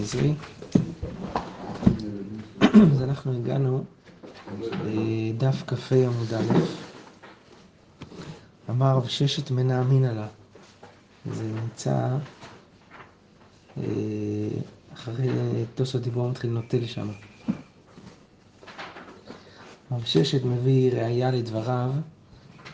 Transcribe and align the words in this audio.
נזרי. 0.00 0.34
אז 2.60 3.02
אנחנו 3.02 3.32
הגענו 3.36 3.84
לדף 4.84 5.62
כ"ה 5.66 5.94
עמוד 5.94 6.34
א', 6.34 6.58
אמר 8.70 8.96
רב 8.96 9.06
ששת 9.08 9.50
מנה 9.50 9.80
אמינא 9.80 10.06
לה. 10.06 10.26
זה 11.32 11.44
נמצא 11.44 12.16
אה, 13.78 13.84
אחרי 14.94 15.28
תוספות 15.74 16.02
דיבור 16.02 16.30
מתחיל 16.30 16.50
נוטל 16.50 16.86
שם. 16.86 17.08
רב 19.92 20.04
ששת 20.04 20.44
מביא 20.44 20.92
ראייה 20.92 21.30
לדבריו 21.30 21.90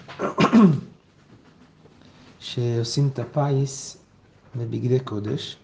שעושים 2.40 3.08
את 3.12 3.18
הפיס 3.18 3.96
בבגדי 4.56 5.00
קודש. 5.00 5.56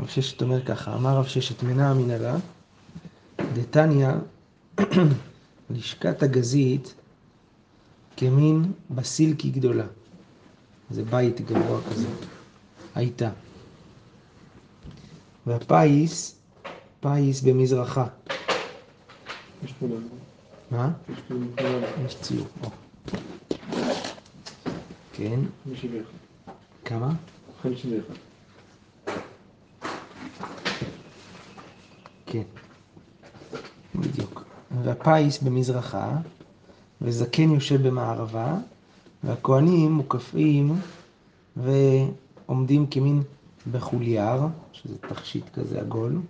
רב 0.00 0.06
ששת 0.06 0.42
אומר 0.42 0.64
ככה, 0.64 0.94
אמר 0.94 1.16
רב 1.18 1.26
ששת 1.26 1.62
מנה 1.62 1.90
המנהלה, 1.90 2.36
דתניא, 3.54 4.08
לשכת 5.70 6.22
הגזית 6.22 6.94
כמין 8.16 8.72
בסילקי 8.90 9.50
גדולה. 9.50 9.86
זה 10.90 11.04
בית 11.04 11.40
גבוה 11.40 11.80
כזה, 11.90 12.08
הייתה. 12.94 13.30
והפיס, 15.46 16.40
פיס 17.00 17.40
במזרחה. 17.40 18.06
יש 19.64 19.74
לב. 19.82 19.90
מה? 20.70 20.90
יש 22.06 22.16
ציור. 22.20 22.46
כן, 25.12 25.40
51. 25.64 26.04
כמה? 26.84 27.12
51. 27.62 28.33
כן, 32.34 32.42
בדיוק. 33.94 34.44
והפיס 34.82 35.42
במזרחה, 35.42 36.16
וזקן 37.00 37.50
יושב 37.50 37.86
במערבה, 37.86 38.56
והכהנים 39.24 39.92
מוקפים 39.92 40.76
ועומדים 41.56 42.86
כמין 42.86 43.22
בחולייר, 43.72 44.40
שזה 44.72 44.98
תכשיט 44.98 45.44
כזה 45.54 45.80
עגול. 45.80 46.20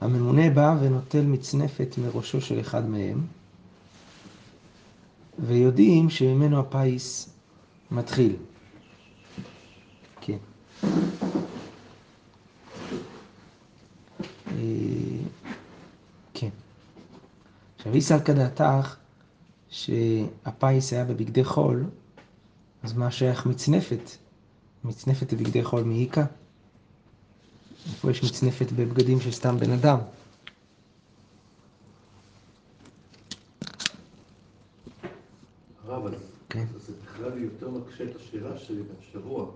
הממונה 0.00 0.50
בא 0.50 0.76
ונוטל 0.80 1.22
מצנפת 1.22 1.94
מראשו 1.98 2.40
של 2.40 2.60
אחד 2.60 2.88
מהם, 2.90 3.26
ויודעים 5.38 6.10
שממנו 6.10 6.60
הפיס 6.60 7.28
מתחיל. 7.90 8.36
כן. 10.20 10.38
אה, 14.51 14.51
כן. 16.34 16.48
עכשיו, 17.76 17.94
איסל 17.94 18.20
כדעתך 18.20 18.96
שהפיס 19.68 20.92
היה 20.92 21.04
בבגדי 21.04 21.44
חול, 21.44 21.84
אז 22.82 22.92
מה 22.92 23.10
שייך 23.10 23.46
מצנפת? 23.46 24.10
מצנפת 24.84 25.32
לבגדי 25.32 25.64
חול 25.64 25.82
מאיכה? 25.82 26.24
איפה 27.86 28.10
יש 28.10 28.24
מצנפת 28.24 28.72
בבגדים 28.72 29.20
של 29.20 29.32
סתם 29.32 29.56
בן 29.58 29.70
אדם? 29.70 29.98
הרב, 35.84 36.14
כן. 36.48 36.64
אז 36.76 36.82
זה 36.82 36.92
בכלל 37.04 37.42
יותר 37.42 37.70
מקשה 37.70 38.04
את 38.04 38.16
השאלה 38.16 38.58
שלי 38.58 38.82
בשבוע. 38.82 39.46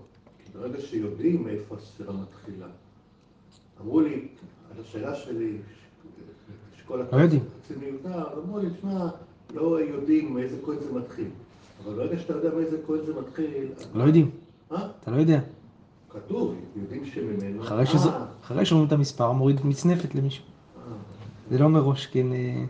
כי 0.45 0.51
ברגע 0.53 0.81
שיודעים 0.81 1.43
מאיפה 1.43 1.75
הספירה 1.75 2.13
מתחילה. 2.13 2.67
אמרו 3.81 4.01
לי, 4.01 4.27
השאלה 4.81 5.15
שלי, 5.15 5.57
שכל 6.77 7.01
לא 7.11 7.17
יודעים. 7.17 7.43
חצי 7.63 7.73
מיותר, 7.79 8.23
אמרו 8.45 8.59
לי, 8.59 8.69
תשמע, 8.69 9.07
לא 9.53 9.81
יודעים 9.81 10.33
מאיזה 10.33 10.57
כהן 10.65 10.77
זה 10.79 10.99
מתחיל. 10.99 11.27
אבל 11.83 11.93
ברגע 11.93 12.17
שאתה 12.19 12.33
יודע 12.33 12.55
מאיזה 12.55 12.77
כהן 12.87 12.99
זה 13.05 13.13
מתחיל... 13.21 13.67
לא 13.93 14.03
יודעים, 14.03 14.31
מה? 14.71 14.89
אתה 14.99 15.11
לא 15.11 15.15
יודע. 15.15 15.39
כתוב, 16.09 16.55
יודעים 16.75 17.05
שממנו... 17.05 17.63
אחרי 17.63 18.59
אה, 18.59 18.65
שאומרים 18.65 18.87
את 18.87 18.93
המספר, 18.93 19.31
מוריד 19.31 19.65
מצנפת 19.65 20.15
למישהו. 20.15 20.43
אה. 20.45 20.93
זה 21.49 21.57
לא 21.57 21.69
מראש, 21.69 22.05
כן... 22.05 22.31
אה, 22.31 22.65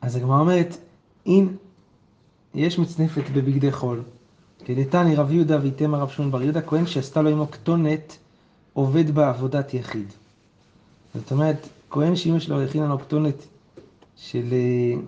אז 0.00 0.16
הגמרא 0.16 0.40
אומרת, 0.40 0.76
אם 1.26 1.48
יש 2.54 2.78
מצנפת 2.78 3.22
בבגדי 3.34 3.72
חול, 3.72 4.02
כדתני 4.64 5.16
רב 5.16 5.32
יהודה 5.32 5.58
ואיתמר 5.62 5.98
רב 5.98 6.08
שמעון 6.08 6.32
בר 6.32 6.42
יהודה, 6.42 6.62
כהן 6.62 6.86
שעשתה 6.86 7.22
לו 7.22 7.30
עמו 7.30 7.50
כתונת, 7.50 8.18
עובד 8.76 9.10
בה 9.10 9.28
עבודת 9.28 9.74
יחיד. 9.74 10.12
זאת 11.14 11.32
אומרת, 11.32 11.68
כהן 11.90 12.16
שאמא 12.16 12.38
שלו 12.38 12.62
הכינה 12.62 12.88
לו 12.88 12.98
כתונת 12.98 13.46
של... 14.16 14.52
אה, 14.52 15.00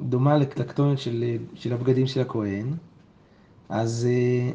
דומה 0.00 0.36
לכתונת 0.36 0.98
של, 0.98 1.24
אה, 1.26 1.36
של 1.54 1.72
הבגדים 1.72 2.06
של 2.06 2.20
הכהן, 2.20 2.66
אז 3.68 4.08
אה, 4.10 4.50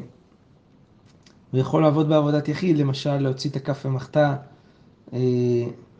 הוא 1.50 1.60
יכול 1.60 1.82
לעבוד 1.82 2.08
בעבודת 2.08 2.48
יחיד, 2.48 2.78
למשל 2.78 3.18
להוציא 3.18 3.50
את 3.50 3.56
הכף 3.56 3.86
המחתה, 3.86 4.36
אה, 5.12 5.18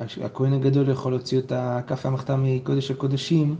הכהן 0.01 0.53
הגדול 0.53 0.89
יכול 0.89 1.13
להוציא 1.13 1.39
את 1.39 1.53
הכף 1.55 2.07
המחתה 2.07 2.37
מקודש 2.37 2.91
הקודשים, 2.91 3.57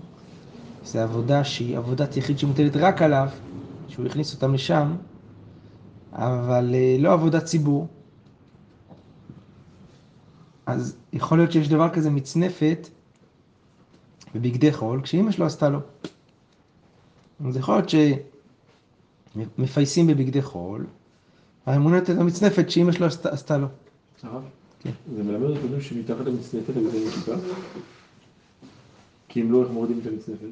זו 0.85 0.99
עבודה 0.99 1.45
שהיא 1.45 1.79
עבודת 1.79 2.17
יחיד 2.17 2.39
שמוטלת 2.39 2.77
רק 2.77 3.03
עליו, 3.03 3.29
שהוא 3.89 4.07
הכניס 4.07 4.35
אותם 4.35 4.55
לשם, 4.55 4.97
אבל 6.13 6.75
לא 6.99 7.13
עבודת 7.13 7.45
ציבור. 7.45 7.87
אז 10.67 10.97
יכול 11.13 11.39
להיות 11.39 11.53
שיש 11.53 11.69
דבר 11.69 11.89
כזה 11.95 12.11
מצנפת 12.11 12.89
בבגדי 14.35 14.73
חול, 14.73 15.03
כשאימא 15.03 15.31
שלו 15.31 15.47
עשתה 15.47 15.69
לו. 15.69 15.79
אז 17.49 17.57
יכול 17.57 17.75
להיות 17.75 17.89
שמפייסים 19.57 20.07
בבגדי 20.07 20.43
חול, 20.43 20.87
האמונה 21.67 21.99
לו 22.17 22.25
מצנפת 22.25 22.71
שאימא 22.71 22.93
שלו 22.93 23.07
עשתה, 23.07 23.31
עשתה 23.31 23.59
לו. 23.59 23.67
כן. 24.81 24.91
זה 25.17 25.23
מלמד 25.23 25.57
אותנו 25.57 25.81
שמתחת 25.81 26.27
למצנפת 26.27 26.77
הם 26.77 26.85
יודעים 26.85 27.11
כיפה? 27.11 27.35
כי 29.29 29.43
אם 29.43 29.53
לא, 29.53 29.63
איך 29.63 29.71
מורידים 29.71 30.01
את 30.03 30.07
המצנפת? 30.07 30.49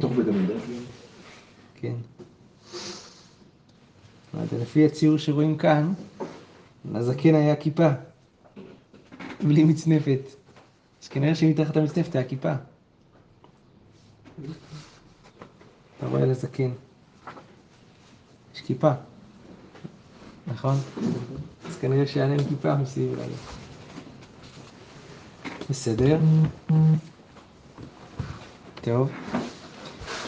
תוך 0.00 0.12
בית 0.12 0.28
המקדש? 0.28 0.62
כן. 1.74 1.94
לפי 4.52 4.86
הציור 4.86 5.18
שרואים 5.18 5.56
כאן, 5.56 5.92
לזקן 6.92 7.34
היה 7.34 7.56
כיפה, 7.56 7.88
בלי 9.46 9.64
מצנפת. 9.64 10.20
אז 11.02 11.08
כנראה 11.08 11.34
שמתחת 11.34 11.76
המצנפת 11.76 12.14
היה 12.14 12.24
כיפה. 12.24 12.52
אתה 15.98 16.06
רואה 16.06 16.26
לזקן. 16.26 16.70
יש 18.54 18.60
כיפה, 18.60 18.90
נכון? 20.46 20.76
אז 21.68 21.76
כנראה 21.80 22.06
שהיה 22.06 22.28
להם 22.28 22.48
כיפה 22.48 22.74
מסביב 22.74 23.12
לנו. 23.12 23.34
בסדר. 25.70 26.18
טוב. 28.80 29.10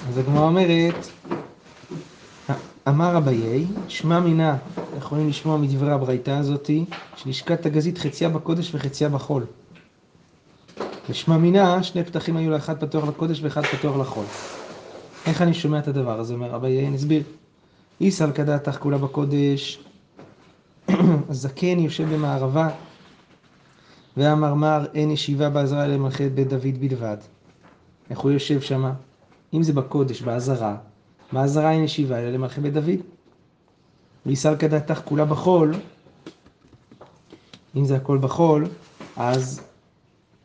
אז 0.09 0.19
הגמרא 0.19 0.47
אומרת, 0.47 1.07
אמר 2.89 3.19
אביי, 3.19 3.67
שמע 3.89 4.21
מינה, 4.21 4.57
יכולים 5.11 5.29
לשמוע 5.29 5.57
מדברי 5.57 5.93
הברייתא 5.93 6.31
הזאתי, 6.31 6.85
שלשכת 7.17 7.67
הגזית 7.67 7.99
חציה 7.99 8.29
בקודש 8.29 8.75
וחציה 8.75 9.09
בחול. 9.09 9.47
ושמע 11.09 11.37
מינה, 11.37 11.83
שני 11.83 12.05
פתחים 12.05 12.37
היו 12.37 12.51
לה, 12.51 12.57
אחד 12.57 12.81
פתוח 12.81 13.05
לקודש 13.05 13.43
ואחד 13.43 13.63
פתוח 13.63 13.97
לחול. 13.97 14.25
איך 15.27 15.43
אני 15.43 15.55
שומע 15.55 15.79
את 15.79 15.89
הדבר 15.89 16.21
הזה? 16.21 16.35
אומר 16.35 16.57
אביי, 16.57 16.91
נסביר. 16.91 17.23
איסל 18.01 18.33
כדעתך 18.33 18.77
כולה 18.79 18.99
בקודש, 18.99 19.85
הזקן 21.31 21.79
יושב 21.79 22.15
במערבה, 22.15 22.69
והמרמר 24.17 24.85
אין 24.95 25.11
ישיבה 25.11 25.51
בעזרה 25.51 25.87
למלכי 25.87 26.29
בית 26.29 26.49
דוד 26.49 26.81
בלבד. 26.81 27.17
איך 28.11 28.19
הוא 28.19 28.31
יושב 28.31 28.61
שמה? 28.61 28.93
אם 29.55 29.63
זה 29.63 29.73
בקודש, 29.73 30.23
בעזרה, 30.23 30.77
בעזרה 31.33 31.73
אין 31.73 31.85
ישיבה, 31.85 32.19
אלא 32.19 32.31
למלכי 32.31 32.61
בית 32.61 32.73
דוד. 32.73 33.20
ויסל 34.27 34.57
כדעתך 34.59 35.01
כולה 35.05 35.25
בחול, 35.25 35.75
אם 37.77 37.85
זה 37.85 37.97
הכל 37.97 38.19
בחול, 38.19 38.67
אז 39.17 39.61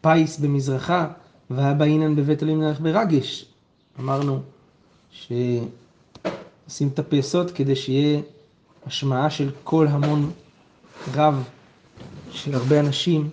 פיס 0.02 0.40
במזרחה, 0.40 1.08
והבא 1.50 1.86
אינן 1.86 2.16
בבית 2.16 2.44
אלוהים 2.44 2.62
נלך 2.62 2.80
ברגש. 2.80 3.46
אמרנו 4.00 4.40
שעושים 5.12 5.38
את 6.94 7.00
הפייסות 7.00 7.52
כדי 7.52 7.76
שיהיה 7.76 8.22
השמעה 8.86 9.30
של 9.30 9.52
קול 9.64 9.88
המון 9.88 10.32
רב 11.14 11.44
של 12.32 12.56
הרבה 12.56 12.80
אנשים 12.80 13.30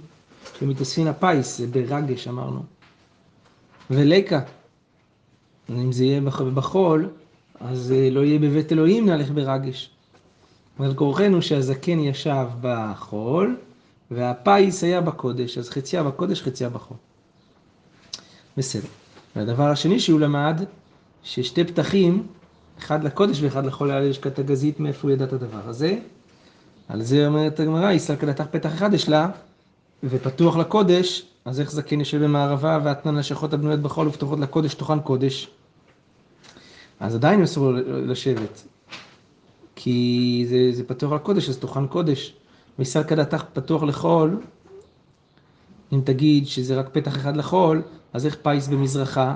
שמתאספים 0.58 1.06
הפיס, 1.06 1.58
זה 1.58 1.66
ברגש 1.66 2.28
אמרנו. 2.28 2.62
וליקה, 3.90 4.40
אם 5.70 5.92
זה 5.92 6.04
יהיה 6.04 6.20
בח- 6.20 6.40
בחול, 6.42 7.08
אז 7.60 7.92
אה, 7.92 8.10
לא 8.10 8.20
יהיה 8.20 8.38
בבית 8.38 8.72
אלוהים 8.72 9.06
נהלך 9.06 9.30
ברגש. 9.30 9.90
אבל 10.78 10.94
כורחנו 10.94 11.42
שהזקן 11.42 11.98
ישב 11.98 12.46
בחול, 12.60 13.56
והפיס 14.10 14.84
היה 14.84 15.00
בקודש, 15.00 15.58
אז 15.58 15.70
חציה 15.70 16.02
בקודש, 16.02 16.42
חציה 16.42 16.68
בחול. 16.68 16.96
בסדר. 18.56 18.88
והדבר 19.36 19.70
השני 19.70 20.00
שהוא 20.00 20.20
למד, 20.20 20.62
ששתי 21.22 21.64
פתחים, 21.64 22.26
אחד 22.78 23.04
לקודש 23.04 23.42
ואחד 23.42 23.66
לחול 23.66 23.90
על 23.90 24.08
לשכת 24.08 24.38
הגזית, 24.38 24.80
מאיפה 24.80 25.08
הוא 25.08 25.10
ידע 25.10 25.24
את 25.24 25.32
הדבר 25.32 25.68
הזה? 25.68 25.98
על 26.88 27.02
זה 27.02 27.26
אומרת 27.26 27.60
הגמרא, 27.60 27.92
ישראל 27.92 28.18
כדתך 28.18 28.44
פתח 28.50 28.74
אחד 28.74 28.94
יש 28.94 29.08
לה, 29.08 29.28
ופתוח 30.04 30.56
לקודש, 30.56 31.26
אז 31.44 31.60
איך 31.60 31.70
זקן 31.70 32.00
יושב 32.00 32.24
במערבה, 32.24 32.78
ואתנן 32.84 33.16
לשכות 33.16 33.52
הבנויות 33.52 33.80
בחול 33.80 34.08
ופתוחות 34.08 34.40
לקודש, 34.40 34.74
תוכן 34.74 35.00
קודש. 35.00 35.50
אז 37.00 37.14
עדיין 37.14 37.42
אסור 37.42 37.72
לשבת, 37.86 38.62
כי 39.84 40.44
זה, 40.48 40.70
זה 40.72 40.84
פתוח 40.84 41.12
לקודש, 41.12 41.48
אז 41.48 41.58
תוכן 41.58 41.86
קודש. 41.86 42.34
וישראל 42.78 43.04
כדתך 43.04 43.44
פתוח 43.52 43.82
לחול, 43.82 44.40
אם 45.92 46.00
תגיד 46.04 46.46
שזה 46.46 46.78
רק 46.78 46.88
פתח 46.92 47.16
אחד 47.16 47.36
לחול, 47.36 47.82
אז 48.12 48.26
איך 48.26 48.36
פיס 48.42 48.68
במזרחה? 48.68 49.34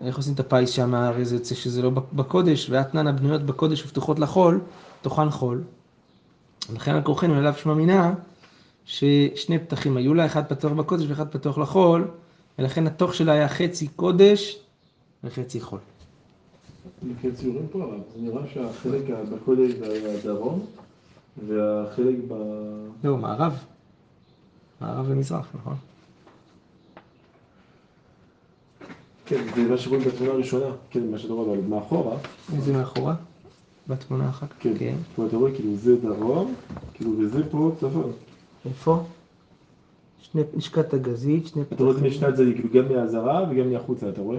איך 0.00 0.16
עושים 0.16 0.34
את 0.34 0.40
הפיס 0.40 0.70
שם? 0.70 0.94
הרי 0.94 1.24
זה 1.24 1.36
יוצא 1.36 1.54
שזה 1.54 1.82
לא 1.82 1.90
בקודש, 1.90 2.70
ואתנן 2.70 3.06
הבנויות 3.06 3.42
בקודש 3.42 3.84
ופתוחות 3.84 4.18
לחול, 4.18 4.60
תוכן 5.02 5.30
חול. 5.30 5.62
לכן 6.74 6.94
על 6.94 7.02
כורחנו 7.02 7.38
אליו 7.38 7.54
שמע 7.56 7.74
מינה, 7.74 8.14
ששני 8.84 9.58
פתחים 9.58 9.96
היו 9.96 10.14
לה, 10.14 10.26
אחד 10.26 10.44
פתוח 10.44 10.72
בקודש 10.72 11.04
ואחד 11.08 11.28
פתוח 11.28 11.58
לחול, 11.58 12.08
ולכן 12.58 12.86
התוך 12.86 13.14
שלה 13.14 13.32
היה 13.32 13.48
חצי 13.48 13.88
קודש 13.88 14.58
וחצי 15.24 15.60
חול. 15.60 15.78
לפי 17.02 17.28
הציורים 17.28 17.66
פה, 17.72 17.84
אבל 17.84 17.98
זה 18.14 18.22
נראה 18.22 18.42
שהחלק 18.54 19.02
בקודש 19.32 19.70
זה 19.72 20.18
הדרום, 20.18 20.66
והחלק 21.46 22.14
ב... 22.28 22.34
לא, 23.04 23.16
מערב. 23.16 23.64
מערב 24.80 25.06
ומזרח, 25.08 25.48
נכון? 25.54 25.74
כן, 29.26 29.44
זה 29.56 29.62
מה 29.62 29.78
שרואים 29.78 30.02
בתמונה 30.08 30.32
הראשונה, 30.32 30.66
כן, 30.90 31.10
מה 31.10 31.18
שאתה 31.18 31.32
רואה, 31.32 31.60
מאחורה, 31.60 32.16
איזה 32.56 32.72
מאחורה? 32.72 33.14
בתמונה 33.88 34.28
אחת? 34.28 34.48
כן, 34.58 34.72
כן. 34.78 34.94
פה 35.16 35.26
אתה 35.26 35.36
רואה, 35.36 35.54
כאילו 35.54 35.76
זה 35.76 35.96
דרום, 35.96 36.54
כאילו 36.94 37.10
וזה 37.18 37.50
פה 37.50 37.72
צפון. 37.80 38.12
איפה? 38.66 39.04
שני, 40.18 40.42
לשכת 40.56 40.94
הגזית, 40.94 41.46
שני 41.46 41.62
אתה 41.62 41.84
רואה 41.84 41.90
את 41.90 41.96
זה 41.96 42.06
משני 42.08 42.26
הצדדים, 42.26 42.54
כאילו 42.54 42.68
גם 42.72 42.92
מהזרה 42.92 43.46
וגם 43.50 43.72
מהחוצה, 43.72 44.08
אתה 44.08 44.20
רואה? 44.20 44.38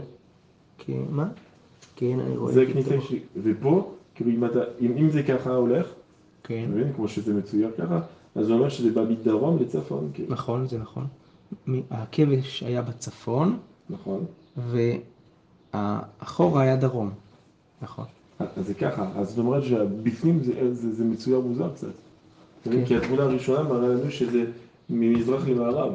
כן, 0.78 1.02
מה? 1.10 1.28
כן, 1.96 2.20
אני 2.20 2.38
רואה. 2.38 2.54
זה 2.54 2.64
את 2.64 2.68
כניסה, 2.74 2.90
פה. 2.98 3.02
ש- 3.02 3.14
ופה, 3.44 3.92
כאילו 4.16 4.32
אם 4.32 4.46
אתה, 4.46 4.60
אם 4.82 4.94
אם 4.98 5.10
זה 5.10 5.24
ככה 5.24 5.50
הולך, 5.56 5.88
כן. 6.44 6.66
מבין, 6.70 6.94
כמו 6.96 7.08
שזה 7.08 7.34
מצויר 7.34 7.72
ככה, 7.78 8.00
אז 8.36 8.46
זה 8.46 8.54
אומר 8.54 8.70
שזה 8.70 8.92
בא 8.92 9.04
מדרום 9.10 9.58
לצפון, 9.62 10.10
כאילו, 10.14 10.34
נכון, 10.34 10.68
זה 10.68 10.78
נכון. 10.78 11.08
הכבש 11.92 12.64
היה 12.64 12.82
בצפון, 12.82 13.58
נכון? 13.90 14.26
והאחורה 15.74 16.62
היה 16.62 16.76
דרום. 16.76 17.12
נכון. 17.82 18.06
אז 18.40 18.68
זה 18.68 18.74
ככה, 18.74 19.10
אז 19.16 19.30
זאת 19.30 19.38
אומרת 19.38 19.64
שבפנים 19.64 20.44
זה, 20.44 20.74
זה, 20.76 20.94
זה 20.96 21.04
מצויר 21.04 21.40
מוזר 21.40 21.70
קצת. 21.74 21.88
כן. 22.64 22.86
כי 22.86 22.98
התמונה 22.98 23.24
הראשונה 23.24 23.64
מראה 23.64 23.88
לנו 23.88 24.12
שזה 24.12 24.46
ממזרח 24.90 25.48
למערב. 25.48 25.94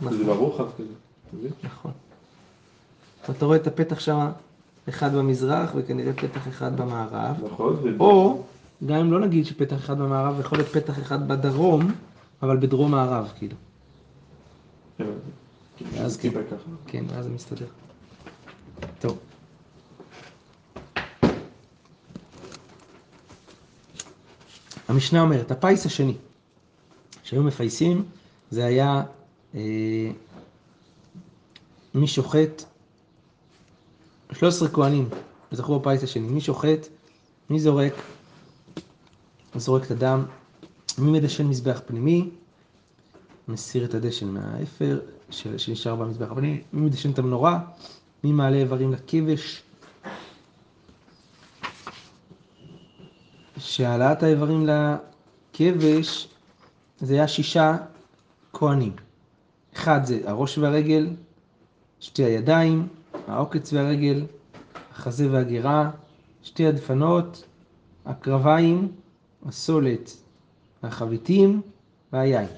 נכון. 0.00 0.24
ברוחב 0.26 0.66
כזה. 0.78 0.88
אתה 1.28 1.36
מבין? 1.36 1.50
נכון. 1.64 1.92
אתה 3.30 3.44
רואה 3.46 3.56
את 3.56 3.66
הפתח 3.66 4.00
שם, 4.00 4.28
אחד 4.88 5.14
במזרח 5.14 5.70
וכנראה 5.76 6.12
פתח 6.12 6.48
אחד 6.48 6.76
במערב. 6.80 7.36
נכון? 7.44 7.76
או, 8.00 8.42
גם 8.86 8.96
אם 8.96 9.12
לא 9.12 9.20
נגיד 9.20 9.46
שפתח 9.46 9.76
אחד 9.76 9.98
במערב, 9.98 10.40
יכול 10.40 10.58
להיות 10.58 10.70
פתח 10.70 10.98
אחד 10.98 11.28
בדרום, 11.28 11.92
אבל 12.42 12.56
בדרום 12.56 12.90
מערב, 12.90 13.32
כאילו. 13.38 13.56
כן, 14.98 15.04
כאילו 15.76 15.90
אז 15.98 16.16
כן. 16.16 16.30
כן, 16.86 17.04
אז 17.14 17.24
זה 17.24 17.30
מסתדר. 17.30 17.66
טוב. 19.00 19.18
המשנה 24.88 25.20
אומרת, 25.20 25.50
הפיס 25.50 25.86
השני 25.86 26.14
שהיו 27.22 27.42
מפייסים, 27.42 28.04
זה 28.50 28.64
היה 28.64 29.02
אה, 29.54 30.10
מי 31.94 32.06
שוחט, 32.06 32.64
13 34.38 34.68
כהנים, 34.68 35.08
זכרו 35.52 35.80
בפיס 35.80 36.02
השני, 36.02 36.28
מי 36.28 36.40
שוחט, 36.40 36.86
מי 37.50 37.60
זורק, 37.60 37.92
זורק 39.54 39.84
את 39.84 39.90
הדם, 39.90 40.24
מי 40.98 41.10
מדשן 41.10 41.46
מזבח 41.46 41.80
פנימי, 41.86 42.30
מסיר 43.48 43.84
את 43.84 43.94
הדשן 43.94 44.26
מהאפר 44.28 45.00
שנשאר 45.30 45.96
במזבח 45.96 46.30
הפנימי, 46.30 46.62
מי 46.72 46.86
מדשן 46.86 47.10
את 47.10 47.18
המנורה, 47.18 47.60
מי 48.24 48.32
מעלה 48.32 48.56
איברים 48.56 48.92
לכבש. 48.92 49.62
שהעלאת 53.58 54.22
האיברים 54.22 54.66
לכבש 54.66 56.28
זה 57.00 57.14
היה 57.14 57.28
שישה 57.28 57.76
כהנים. 58.52 58.92
אחד 59.74 60.04
זה 60.04 60.20
הראש 60.24 60.58
והרגל, 60.58 61.10
שתי 62.00 62.24
הידיים, 62.24 62.88
העוקץ 63.26 63.72
והרגל, 63.72 64.24
החזה 64.92 65.32
והגירה, 65.32 65.90
שתי 66.42 66.66
הדפנות, 66.66 67.44
הקרביים, 68.06 68.92
הסולת, 69.46 70.16
החביתים 70.82 71.60
והיין. 72.12 72.48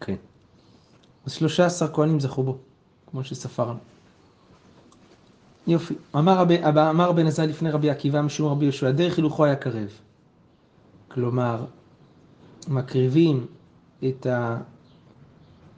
כן. 0.00 0.14
אז 1.26 1.32
13 1.32 1.88
כהנים 1.88 2.20
זכו 2.20 2.42
בו, 2.42 2.58
כמו 3.10 3.24
שספרנו. 3.24 3.78
יופי. 5.66 5.94
אמר, 6.16 6.42
אבא- 6.42 6.90
אמר 6.90 7.12
בן 7.12 7.26
עזאי 7.26 7.46
לפני 7.46 7.70
רבי 7.70 7.90
עקיבא 7.90 8.22
משום 8.22 8.48
רבי 8.52 8.64
יהושע, 8.64 8.90
דרך 8.90 9.16
הילוכו 9.16 9.44
היה 9.44 9.56
קרב. 9.56 9.88
כלומר, 11.08 11.64
מקריבים 12.68 13.46
את, 14.08 14.26
ה, 14.26 14.58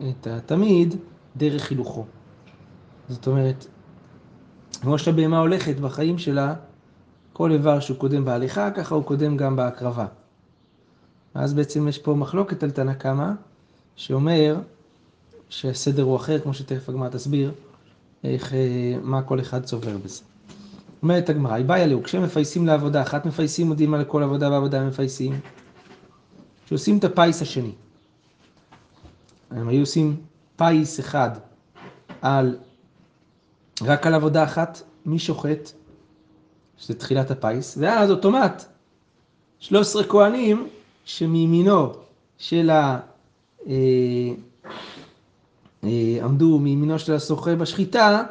את 0.01 0.27
התמיד 0.27 0.95
דרך 1.37 1.71
הילוכו. 1.71 2.05
זאת 3.09 3.27
אומרת, 3.27 3.67
כמו 4.81 4.99
שהבהמה 4.99 5.39
הולכת 5.39 5.77
בחיים 5.77 6.19
שלה, 6.19 6.55
כל 7.33 7.53
איבר 7.53 7.81
שהוא 7.81 7.97
קודם 7.97 8.25
בהליכה, 8.25 8.71
ככה 8.71 8.95
הוא 8.95 9.05
קודם 9.05 9.37
גם 9.37 9.57
בהקרבה. 9.57 10.07
אז 11.35 11.55
בעצם 11.55 11.89
יש 11.89 11.99
פה 11.99 12.15
מחלוקת 12.15 12.63
על 12.63 12.71
תנא 12.71 12.95
קמא, 12.95 13.31
שאומר 13.97 14.57
שהסדר 15.49 16.03
הוא 16.03 16.17
אחר, 16.17 16.39
כמו 16.39 16.55
שתכף 16.55 16.89
הגמרא 16.89 17.09
תסביר, 17.09 17.53
איך, 18.25 18.55
אה, 18.55 18.59
מה 19.03 19.23
כל 19.23 19.41
אחד 19.41 19.65
צובר 19.65 19.97
בזה. 20.05 20.23
אומרת 21.03 21.31
הגמרא, 21.31 21.55
היא 21.55 21.65
באה 21.65 21.85
אלוהו, 21.85 22.03
כשמפייסים 22.03 22.67
לעבודה, 22.67 23.03
אחת 23.03 23.27
מפייסים 23.27 23.67
מודיעים 23.67 23.95
על 23.95 24.05
כל 24.05 24.23
עבודה 24.23 24.51
ועבודה 24.51 24.85
מפייסים. 24.85 25.41
כשעושים 26.67 26.99
את 26.99 27.05
הפיס 27.05 27.43
השני. 27.43 27.73
הם 29.51 29.69
היו 29.69 29.81
עושים 29.81 30.17
פיס 30.57 31.01
אחד 31.01 31.31
על, 32.23 32.57
רק 33.83 34.07
על 34.07 34.15
עבודה 34.15 34.45
אחת, 34.45 34.83
מי 35.07 35.19
שוחט, 35.19 35.71
שזה 36.79 36.95
תחילת 36.95 37.31
הפיס, 37.31 37.79
ואז 37.81 38.11
אוטומט, 38.11 38.65
13 39.61 40.05
כהנים 40.05 40.69
שמימינו 41.05 41.93
של 42.39 42.71
ה... 42.71 43.01
אה, 43.67 43.75
אה, 45.85 46.19
עמדו 46.25 46.59
מימינו 46.59 46.99
של 46.99 47.15
הסוחר 47.15 47.55
בשחיטה, 47.55 48.25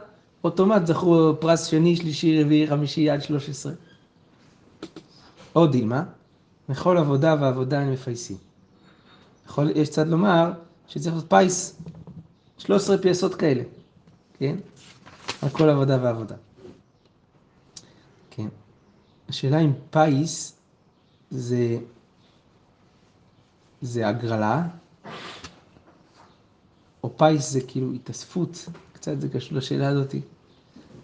אוטומט 0.43 0.85
זכו 0.85 1.33
פרס 1.39 1.65
שני, 1.65 1.95
שלישי, 1.95 2.43
רביעי, 2.43 2.67
חמישי 2.67 3.09
עד 3.09 3.21
13. 3.21 3.73
עוד 5.53 5.71
דילמה, 5.71 6.03
לכל 6.69 6.97
עבודה 6.97 7.35
ועבודה 7.41 7.79
הם 7.79 7.91
מפייסים. 7.91 8.37
יש 9.75 9.89
צד 9.89 10.07
לומר 10.07 10.51
שצריך 10.87 11.15
להיות 11.15 11.29
פיס, 11.29 11.81
13 12.57 12.97
פייסות 12.97 13.35
כאלה, 13.35 13.63
כן? 14.39 14.55
על 15.41 15.49
כל 15.49 15.69
עבודה 15.69 15.97
ועבודה. 16.03 16.35
כן. 18.29 18.47
השאלה 19.29 19.59
אם 19.59 19.71
פיס 19.89 20.55
זה, 21.31 21.77
זה 23.81 24.07
הגרלה, 24.07 24.67
או 27.03 27.17
פיס 27.17 27.51
זה 27.51 27.61
כאילו 27.67 27.91
התאספות, 27.93 28.69
קצת 28.93 29.21
זה 29.21 29.29
קשור 29.29 29.57
לשאלה 29.57 29.87
הזאת. 29.87 30.15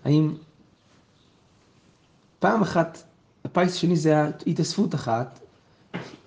האם 0.06 0.36
פעם 2.40 2.62
אחת, 2.62 3.04
הפיס 3.46 3.76
השני 3.76 3.96
זה 3.96 4.16
התאספות 4.48 4.96
אחת, 4.96 5.40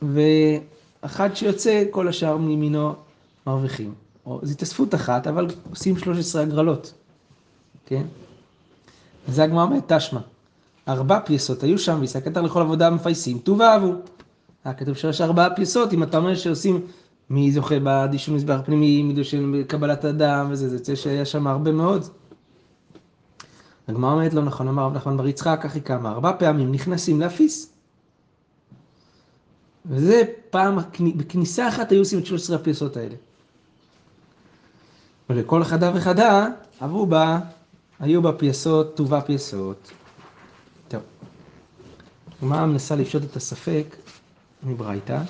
ואחת 0.02 1.36
שיוצא, 1.36 1.84
כל 1.90 2.08
השאר 2.08 2.36
מימינו 2.36 2.94
מרוויחים. 3.46 3.94
או 4.26 4.40
זו 4.42 4.52
התאספות 4.52 4.94
אחת, 4.94 5.26
אבל 5.26 5.46
עושים 5.70 5.98
13 5.98 6.42
הגרלות, 6.42 6.94
כן? 7.86 8.02
זה 9.28 9.44
הגמרא 9.44 9.62
אומרת 9.62 9.92
תשמע. 9.92 10.20
ארבע 10.88 11.20
פייסות 11.20 11.62
היו 11.62 11.78
שם, 11.78 11.98
והסתכלת 12.00 12.36
לכל 12.36 12.60
עבודה 12.60 12.90
מפייסים, 12.90 13.38
ט"ו 13.38 13.58
ואהבו. 13.58 13.92
היה 14.64 14.74
כתוב 14.74 14.96
שיש 14.96 15.20
ארבעה 15.20 15.54
פייסות, 15.54 15.92
אם 15.92 16.02
אתה 16.02 16.18
אומר 16.18 16.34
שעושים, 16.34 16.86
מי 17.30 17.52
זוכה 17.52 17.74
בדישון 17.82 18.34
מזבח 18.34 18.60
פנימי, 18.64 19.02
מי 19.02 19.24
של 19.24 19.62
קבלת 19.68 20.04
אדם 20.04 20.46
וזה, 20.50 20.68
זה 20.68 20.76
יוצא 20.76 20.94
שהיה 20.94 21.24
שם 21.24 21.46
הרבה 21.46 21.72
מאוד. 21.72 22.04
הגמרא 23.88 24.12
אומרת 24.12 24.34
לא 24.34 24.42
נכון, 24.42 24.68
אמר 24.68 24.82
רב 24.82 24.94
נחמן 24.94 25.16
בר 25.16 25.26
יצחק, 25.26 25.62
אחי 25.66 25.80
כמה, 25.80 26.10
ארבע 26.10 26.32
פעמים 26.38 26.72
נכנסים 26.72 27.20
להפיס. 27.20 27.72
וזה 29.86 30.22
פעם, 30.50 30.78
בכניסה 31.16 31.68
אחת 31.68 31.92
היו 31.92 31.98
עושים 31.98 32.18
את 32.18 32.26
13 32.26 32.56
הפייסות 32.56 32.96
האלה. 32.96 33.14
ולכל 35.30 35.64
חדה 35.64 35.92
וחדה 35.94 36.48
עברו 36.80 37.06
בה, 37.06 37.38
היו 38.00 38.22
בה 38.22 38.32
פייסות, 38.32 38.96
טובה 38.96 39.20
פייסות. 39.20 39.92
טוב. 40.88 41.02
הגמרא 42.38 42.66
מנסה 42.66 42.96
לפשוט 42.96 43.24
את 43.24 43.36
הספק 43.36 43.96
מברייתא. 44.62 45.22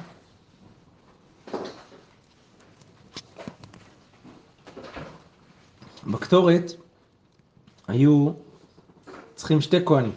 בקטורת 6.07 6.73
היו 7.89 8.31
צריכים 9.35 9.61
שתי 9.61 9.77
כהנים. 9.85 10.13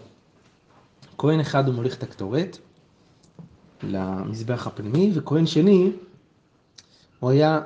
כהן 1.17 1.39
אחד 1.39 1.67
הוא 1.67 1.75
מוליך 1.75 1.97
את 1.97 2.03
הקטורת 2.03 2.57
למזבח 3.83 4.67
הפנימי, 4.67 5.11
וכהן 5.15 5.45
שני 5.45 5.91
הוא 7.19 7.29
היה 7.29 7.61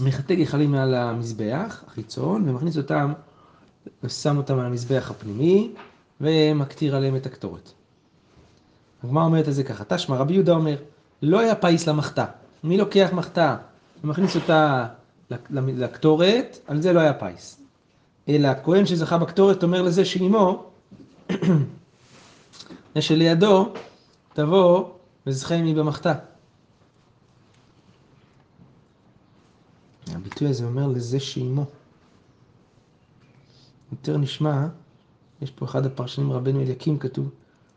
מחטא 0.00 0.34
גחלים 0.34 0.72
מעל 0.72 0.94
המזבח, 0.94 1.84
החיצון, 1.86 2.48
ומכניס 2.48 2.76
אותם, 2.76 3.12
ושם 4.04 4.36
אותם 4.36 4.58
על 4.58 4.66
המזבח 4.66 5.10
הפנימי, 5.10 5.72
ומקטיר 6.20 6.96
עליהם 6.96 7.16
את 7.16 7.26
הקטורת. 7.26 7.72
הגמרא 9.04 9.24
אומרת 9.24 9.48
את 9.48 9.54
זה 9.54 9.64
ככה, 9.64 9.84
תשמע 9.88 10.16
רבי 10.16 10.34
יהודה 10.34 10.52
אומר, 10.52 10.76
לא 11.22 11.40
היה 11.40 11.54
פיס 11.54 11.86
למחטא. 11.86 12.24
מי 12.64 12.76
לוקח 12.76 13.10
מחטא 13.12 13.56
ומכניס 14.04 14.36
אותה 14.36 14.86
לקטורת, 15.50 16.58
על 16.66 16.82
זה 16.82 16.92
לא 16.92 17.00
היה 17.00 17.14
פיס. 17.14 17.60
אלא 18.28 18.48
הכהן 18.48 18.86
שזכה 18.86 19.18
בקטורת 19.18 19.62
אומר 19.62 19.82
לזה 19.82 20.04
שאימו, 20.04 20.64
זה 22.94 23.02
שלידו, 23.02 23.72
תבוא 24.32 24.88
וזכה 25.26 25.54
עמי 25.54 25.74
במחטא. 25.74 26.14
הביטוי 30.14 30.48
הזה 30.48 30.64
אומר 30.64 30.86
לזה 30.86 31.20
שאימו. 31.20 31.64
יותר 34.08 34.18
נשמע, 34.18 34.66
יש 35.42 35.50
פה 35.50 35.64
אחד 35.64 35.86
הפרשנים 35.86 36.32
רבנו 36.32 36.60
אליקים 36.60 36.98
כתוב, 36.98 37.30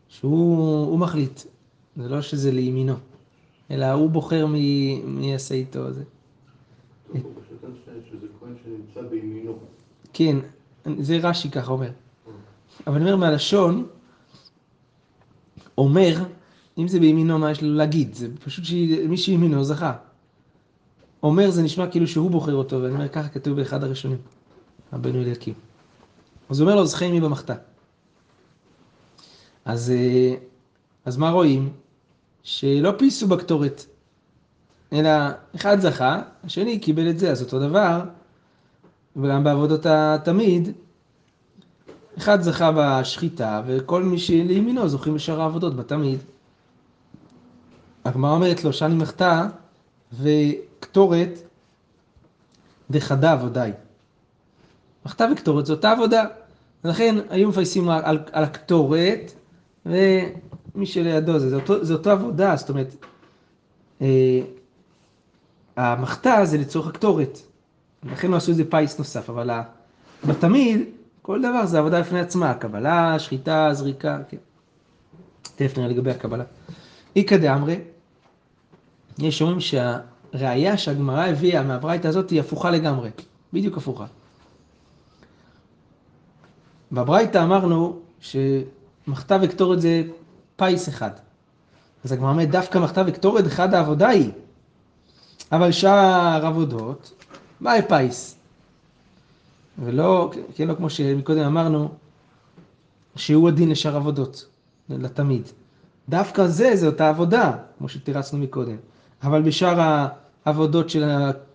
שהוא 0.08 0.98
מחליט, 0.98 1.40
זה 1.96 2.08
לא 2.08 2.22
שזה 2.22 2.50
לימינו, 2.50 2.94
אלא 3.70 3.86
הוא 3.86 4.10
בוחר 4.10 4.46
מי, 4.46 5.00
מי 5.04 5.32
יעשה 5.32 5.54
איתו 5.54 5.92
זה. 5.92 6.04
כן, 10.12 10.36
זה 10.98 11.18
רש"י 11.22 11.50
ככה 11.50 11.72
אומר. 11.72 11.90
אבל 12.86 12.96
אני 12.96 13.12
אומר 13.12 13.16
מהלשון, 13.16 13.86
אומר, 15.78 16.24
אם 16.78 16.88
זה 16.88 17.00
בימינו, 17.00 17.38
מה 17.38 17.50
יש 17.50 17.62
לו 17.62 17.74
להגיד? 17.74 18.14
זה 18.14 18.28
פשוט 18.44 18.64
שמי 18.64 19.16
שימינו 19.16 19.64
זכה. 19.64 19.96
אומר 21.22 21.50
זה 21.50 21.62
נשמע 21.62 21.90
כאילו 21.90 22.06
שהוא 22.06 22.30
בוחר 22.30 22.54
אותו, 22.54 22.82
ואני 22.82 22.94
אומר 22.94 23.08
ככה 23.08 23.28
כתוב 23.28 23.56
באחד 23.56 23.84
הראשונים, 23.84 24.18
רבנו 24.92 25.22
אליקים. 25.22 25.54
אז 26.50 26.60
הוא 26.60 26.66
אומר 26.66 26.80
לו, 26.80 26.86
זכה 26.86 27.04
עמי 27.04 27.20
במחטא. 27.20 27.54
אז, 29.64 29.90
אה, 29.90 30.34
אז 31.04 31.16
מה 31.16 31.30
רואים? 31.30 31.72
שלא 32.42 32.92
פייסו 32.98 33.28
בקטורת, 33.28 33.84
אלא 34.92 35.10
אחד 35.56 35.80
זכה, 35.80 36.22
השני 36.44 36.78
קיבל 36.78 37.10
את 37.10 37.18
זה, 37.18 37.30
אז 37.30 37.42
אותו 37.42 37.58
דבר, 37.58 38.00
וגם 39.16 39.44
בעבודות 39.44 39.86
התמיד, 39.86 40.68
אחד 42.18 42.42
זכה 42.42 42.70
בשחיטה, 42.76 43.62
וכל 43.66 44.02
מי 44.02 44.18
שלימינו 44.18 44.88
זוכים 44.88 45.14
בשאר 45.14 45.40
העבודות 45.40 45.76
בתמיד. 45.76 46.18
הגמרא 48.04 48.32
אומרת 48.32 48.64
לו, 48.64 48.72
שאני 48.72 48.94
מחטא, 48.94 49.46
וקטורת 50.12 51.38
דחדה 52.90 53.32
עבודיי. 53.32 53.72
מחטא 55.08 55.26
וקטורת 55.32 55.66
זו 55.66 55.74
אותה 55.74 55.90
עבודה. 55.90 56.24
ולכן 56.84 57.16
היו 57.30 57.48
מפייסים 57.48 57.88
על, 57.88 58.18
על 58.32 58.44
הקטורת, 58.44 59.32
ומי 59.86 60.86
שלידו 60.86 61.38
זה, 61.38 61.50
זה, 61.50 61.56
אותו, 61.56 61.84
זה 61.84 61.92
אותו 61.92 62.10
עבודה, 62.10 62.56
זאת 62.56 62.70
אומרת, 62.70 62.94
אה, 64.02 64.40
המחטא 65.76 66.44
זה 66.44 66.58
לצורך 66.58 66.86
הקטורת. 66.86 67.38
לכן 68.04 68.30
לא 68.30 68.36
עשו 68.36 68.50
איזה 68.50 68.70
פיס 68.70 68.98
נוסף, 68.98 69.30
אבל 69.30 69.50
בתמיד, 70.26 70.80
כל 71.22 71.42
דבר 71.42 71.66
זה 71.66 71.78
עבודה 71.78 72.00
בפני 72.00 72.20
עצמה, 72.20 72.54
קבלה, 72.54 73.18
שחיטה, 73.18 73.68
זריקה, 73.72 74.18
כן. 74.28 74.36
תכף 75.56 75.78
נראה 75.78 75.88
לגבי 75.88 76.10
הקבלה. 76.10 76.44
איכא 77.16 77.36
דאמרי, 77.36 77.80
יש 79.18 79.42
אומרים 79.42 79.60
שהראיה 79.60 80.76
שהגמרא 80.76 81.26
הביאה 81.26 81.62
מהברייתא 81.62 82.08
הזאת 82.08 82.30
היא 82.30 82.40
הפוכה 82.40 82.70
לגמרי, 82.70 83.10
בדיוק 83.52 83.76
הפוכה. 83.76 84.06
בברייתא 86.92 87.42
אמרנו 87.42 87.98
שמחטא 88.20 89.38
וקטורת 89.42 89.80
זה 89.80 90.02
פיס 90.56 90.88
אחד. 90.88 91.10
אז 92.04 92.12
הגמרא 92.12 92.30
אומרת 92.30 92.50
דווקא 92.50 92.78
מחטא 92.78 93.02
וקטורת 93.06 93.46
אחד 93.46 93.74
העבודה 93.74 94.08
היא. 94.08 94.30
אבל 95.52 95.72
שאר 95.72 96.46
עבודות, 96.46 97.12
מה 97.60 97.72
פיס? 97.88 98.36
ולא, 99.78 100.32
כן, 100.54 100.68
לא 100.68 100.74
כמו 100.74 100.90
שמקודם 100.90 101.44
אמרנו, 101.44 101.88
שהוא 103.16 103.48
הדין 103.48 103.70
לשאר 103.70 103.96
עבודות, 103.96 104.46
לתמיד. 104.88 105.42
דווקא 106.08 106.46
זה, 106.46 106.76
זה 106.76 106.86
אותה 106.86 107.08
עבודה, 107.08 107.52
כמו 107.78 107.88
שתירצנו 107.88 108.38
מקודם. 108.38 108.76
אבל 109.22 109.42
בשאר 109.42 110.06
העבודות 110.44 110.90
של, 110.90 111.04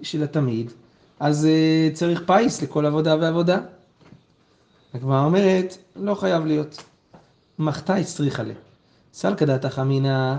של 0.01 0.23
התמיד, 0.23 0.71
אז 1.19 1.47
uh, 1.47 1.95
צריך 1.95 2.23
פיס 2.27 2.61
לכל 2.61 2.85
עבודה 2.85 3.15
ועבודה. 3.21 3.59
הגמרא 4.93 5.25
אומרת, 5.25 5.77
לא 5.95 6.15
חייב 6.15 6.45
להיות. 6.45 6.83
מחטא 7.59 7.91
הצריכה 7.91 8.43
לה. 8.43 8.53
סלקא 9.13 9.45
דעתך 9.45 9.79
אמינא, 9.79 10.35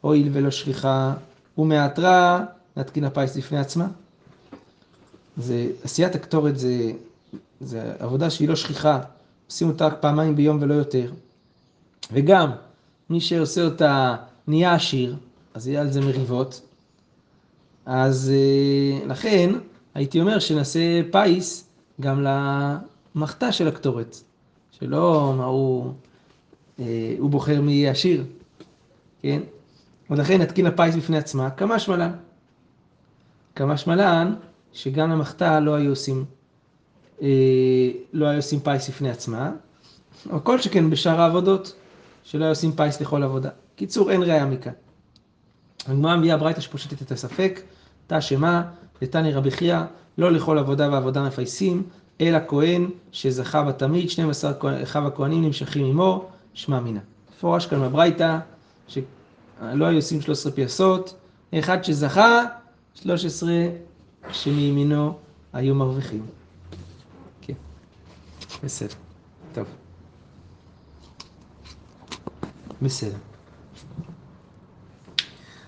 הואיל 0.00 0.28
ולא 0.32 0.50
שליחה, 0.50 1.14
ומאתרא, 1.58 2.40
נתקין 2.76 3.04
הפיס 3.04 3.36
לפני 3.36 3.58
עצמה. 3.58 3.86
זה, 5.36 5.66
עשיית 5.84 6.14
הקטורת 6.14 6.58
זה, 6.58 6.92
זה 7.60 7.92
עבודה 7.98 8.30
שהיא 8.30 8.48
לא 8.48 8.56
שכיחה, 8.56 9.00
עושים 9.46 9.68
אותה 9.68 9.90
פעמיים 9.90 10.36
ביום 10.36 10.58
ולא 10.60 10.74
יותר. 10.74 11.12
וגם, 12.12 12.50
מי 13.10 13.20
שעושה 13.20 13.64
אותה 13.64 14.16
נהיה 14.46 14.74
עשיר, 14.74 15.16
אז 15.54 15.68
יהיה 15.68 15.80
על 15.80 15.92
זה 15.92 16.00
מריבות. 16.00 16.60
אז 17.86 18.32
אה, 18.34 19.06
לכן, 19.06 19.50
הייתי 19.94 20.20
אומר 20.20 20.38
שנעשה 20.38 21.00
פיס 21.12 21.68
גם 22.00 22.22
למחטא 23.16 23.50
של 23.50 23.68
הקטורת. 23.68 24.16
שלא, 24.70 25.34
מה 25.36 25.44
הוא, 25.44 25.92
אה, 26.78 27.14
הוא 27.18 27.30
בוחר 27.30 27.60
מי 27.60 27.72
יהיה 27.72 27.90
עשיר, 27.90 28.24
כן? 29.22 29.40
ולכן 30.10 30.42
נתקין 30.42 30.66
הפיס 30.66 30.94
בפני 30.94 31.18
עצמה, 31.18 31.50
כמה 31.50 31.78
שמלן. 31.78 32.12
כמה 33.54 33.76
שמלן, 33.76 34.34
שגם 34.72 35.10
למחטא 35.10 35.58
לא 35.58 35.74
היו 35.74 35.90
עושים, 35.90 36.24
אה, 37.22 37.28
לא 38.12 38.26
היו 38.26 38.36
עושים 38.36 38.60
פיס 38.60 38.88
לפני 38.88 39.10
עצמה, 39.10 39.52
או 40.30 40.44
כל 40.44 40.60
שכן 40.60 40.90
בשאר 40.90 41.20
העבודות, 41.20 41.74
שלא 42.24 42.44
היו 42.44 42.52
עושים 42.52 42.72
פיס 42.72 43.00
לכל 43.00 43.22
עבודה. 43.22 43.50
קיצור, 43.76 44.10
אין 44.10 44.22
ראייה 44.22 44.46
מכאן. 44.46 44.72
הגמרא 45.86 46.16
מביאה 46.16 46.36
ברייתא 46.36 46.60
שפושטת 46.60 47.02
את 47.02 47.12
הספק, 47.12 47.60
תא 48.06 48.20
שמה, 48.20 48.62
לתני 49.02 49.32
רבי 49.32 49.50
חייא, 49.50 49.80
לא 50.18 50.32
לכל 50.32 50.58
עבודה 50.58 50.90
ועבודה 50.92 51.26
מפייסים, 51.26 51.82
אלא 52.20 52.38
כהן 52.48 52.90
שזכה 53.12 53.62
בתמיד, 53.62 54.10
12 54.10 54.52
אחיו 54.82 55.06
הכהנים 55.06 55.44
נמשכים 55.44 55.86
עמו, 55.86 56.28
שמע 56.54 56.80
מינה. 56.80 57.00
מפורש 57.30 57.66
כאן 57.66 57.80
בברייתא, 57.80 58.38
שלא 58.88 59.84
היו 59.84 59.96
עושים 59.96 60.20
13 60.20 60.52
פייסות, 60.52 61.16
אחד 61.54 61.84
שזכה, 61.84 62.42
13 62.94 63.50
שמימינו 64.32 65.18
היו 65.52 65.74
מרוויחים. 65.74 66.26
כן, 67.42 67.54
בסדר, 68.64 68.94
טוב. 69.52 69.66
בסדר. 72.82 73.16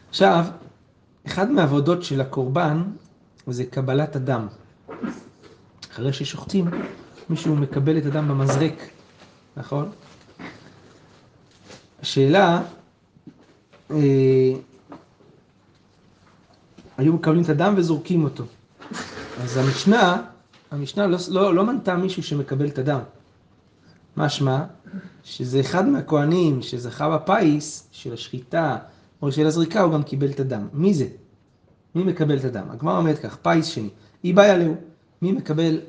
עכשיו, 0.09 0.45
אחד 1.27 1.51
מהעבודות 1.51 2.03
של 2.03 2.21
הקורבן 2.21 2.83
זה 3.47 3.65
קבלת 3.65 4.17
הדם. 4.17 4.47
אחרי 5.99 6.13
ששוחטים, 6.13 6.71
מישהו 7.31 7.57
מקבל 7.57 7.99
את 7.99 8.07
הדם 8.07 8.29
במזרק, 8.29 8.89
נכון? 9.57 9.91
השאלה, 12.03 12.63
אה, 13.91 14.53
היו 16.99 17.13
מקבלים 17.13 17.43
את 17.43 17.49
הדם 17.49 17.75
וזורקים 17.77 18.25
אותו. 18.25 18.45
אז 19.43 19.57
המשנה, 19.57 20.23
המשנה 20.71 21.07
לא, 21.07 21.19
לא, 21.29 21.55
לא 21.55 21.65
מנתה 21.67 21.97
מישהו 21.97 22.23
שמקבל 22.23 22.69
את 22.69 22.79
הדם. 22.79 23.01
משמע, 24.17 24.65
שזה 25.25 25.61
אחד 25.61 25.89
מהכהנים 25.89 26.63
שזכה 26.63 27.19
בפיס 27.19 27.89
של 27.93 28.13
השחיטה 28.13 28.77
או 29.23 29.33
של 29.33 29.47
הזריקה, 29.47 29.81
הוא 29.81 29.93
גם 29.93 30.03
קיבל 30.03 30.31
את 30.31 30.41
הדם. 30.41 30.69
מי 30.73 30.95
זה? 30.95 31.07
מי 31.95 32.05
מקבל 32.05 32.37
את 32.37 32.45
הדם? 32.45 32.65
הגמרא 32.71 32.99
אומרת 32.99 33.19
כך, 33.19 33.37
פיס 33.37 33.67
שני. 33.67 33.89
אי 34.25 34.33
בעיה 34.33 34.59
להו. 34.59 34.75
מי 35.23 35.33
מקבל? 35.33 35.81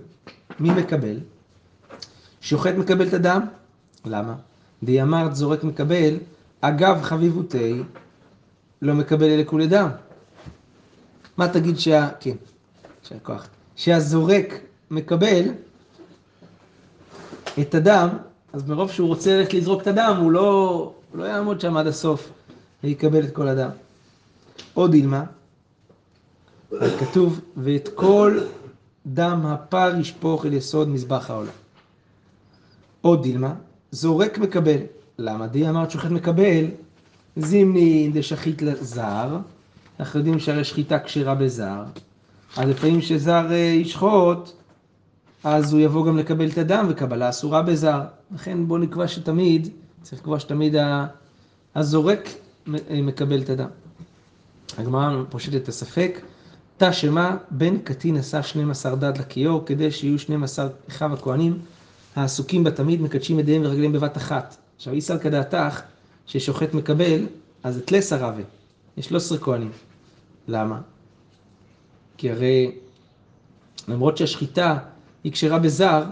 מי 0.60 0.70
מקבל? 0.70 1.20
שוחט 2.40 2.74
מקבל 2.74 3.08
את 3.08 3.14
הדם? 3.14 3.40
למה? 4.04 4.34
די 4.82 5.02
אמרת 5.02 5.36
זורק 5.36 5.64
מקבל, 5.64 6.16
אגב 6.60 7.02
חביבותי, 7.02 7.82
לא 8.82 8.94
מקבל 8.94 9.26
אלה 9.26 9.44
כולי 9.44 9.66
דם. 9.66 9.88
מה 11.36 11.48
תגיד 11.48 11.78
שה... 11.78 12.08
כן, 12.20 12.36
יישר 13.02 13.16
כוח. 13.22 13.46
שהזורק 13.76 14.54
מקבל 14.90 15.42
את 17.60 17.74
הדם, 17.74 18.08
אז 18.52 18.68
מרוב 18.68 18.90
שהוא 18.90 19.08
רוצה 19.08 19.36
ללכת 19.36 19.54
לזרוק 19.54 19.82
את 19.82 19.86
הדם, 19.86 20.16
הוא 20.20 20.32
לא, 20.32 20.92
הוא 21.10 21.18
לא 21.18 21.24
יעמוד 21.24 21.60
שם 21.60 21.76
עד 21.76 21.86
הסוף 21.86 22.30
ויקבל 22.84 23.24
את 23.24 23.34
כל 23.34 23.48
הדם. 23.48 23.70
עוד 24.74 24.94
אילמה, 24.94 25.24
כתוב, 26.98 27.40
ואת 27.56 27.88
כל 27.94 28.38
דם 29.14 29.46
הפר 29.46 29.92
ישפוך 30.00 30.46
אל 30.46 30.52
יסוד 30.52 30.88
מזבח 30.88 31.30
העולם. 31.30 31.52
עוד 33.00 33.22
דילמה, 33.22 33.54
זורק 33.90 34.38
מקבל. 34.38 34.78
למה? 35.18 35.46
די 35.46 35.68
אמרת 35.68 35.90
שוחט 35.90 36.10
מקבל, 36.10 36.64
זימני 37.36 38.10
דשחית 38.14 38.62
לזר, 38.62 39.38
אנחנו 40.00 40.18
יודעים 40.18 40.38
שהרי 40.38 40.64
שחיטה 40.64 40.98
כשרה 40.98 41.34
בזר, 41.34 41.82
אז 42.56 42.68
לפעמים 42.68 43.00
כשזר 43.00 43.46
אה, 43.50 43.56
ישחוט, 43.56 44.50
אז 45.44 45.72
הוא 45.72 45.80
יבוא 45.80 46.06
גם 46.06 46.18
לקבל 46.18 46.48
את 46.48 46.58
הדם, 46.58 46.86
וקבלה 46.88 47.28
אסורה 47.28 47.62
בזר. 47.62 48.00
לכן 48.34 48.68
בואו 48.68 48.78
נקבע 48.78 49.08
שתמיד, 49.08 49.68
צריך 50.02 50.20
לקבוע 50.22 50.40
שתמיד 50.40 50.74
הזורק 51.74 52.28
אה, 52.68 53.02
מקבל 53.02 53.42
את 53.42 53.50
הדם. 53.50 53.68
הגמרא 54.78 55.22
פושטת 55.30 55.54
את 55.54 55.68
הספק, 55.68 56.20
תא 56.78 56.92
שמה 56.92 57.36
בן 57.50 57.78
קטין 57.78 58.16
עשה 58.16 58.42
12 58.42 58.96
דד 58.96 59.18
לכיור, 59.18 59.66
כדי 59.66 59.90
שיהיו 59.90 60.18
12 60.18 60.68
אחיו 60.88 61.14
הכהנים 61.14 61.58
העסוקים 62.16 62.64
בתמיד, 62.64 63.02
מקדשים 63.02 63.38
ידיהם 63.38 63.62
ורגליהם 63.64 63.92
בבת 63.92 64.16
אחת. 64.16 64.56
עכשיו, 64.76 64.92
איסר 64.92 65.18
כדעתך, 65.18 65.82
ששוחט 66.26 66.74
מקבל, 66.74 67.26
אז 67.62 67.74
זה 67.74 67.82
תלס 67.82 68.12
הרבה. 68.12 68.42
יש 68.96 69.06
13 69.06 69.38
כהנים. 69.38 69.70
למה? 70.48 70.80
כי 72.16 72.30
הרי 72.30 72.72
למרות 73.88 74.16
שהשחיטה 74.16 74.78
היא 75.24 75.32
כשרה 75.32 75.58
בזר, 75.58 76.04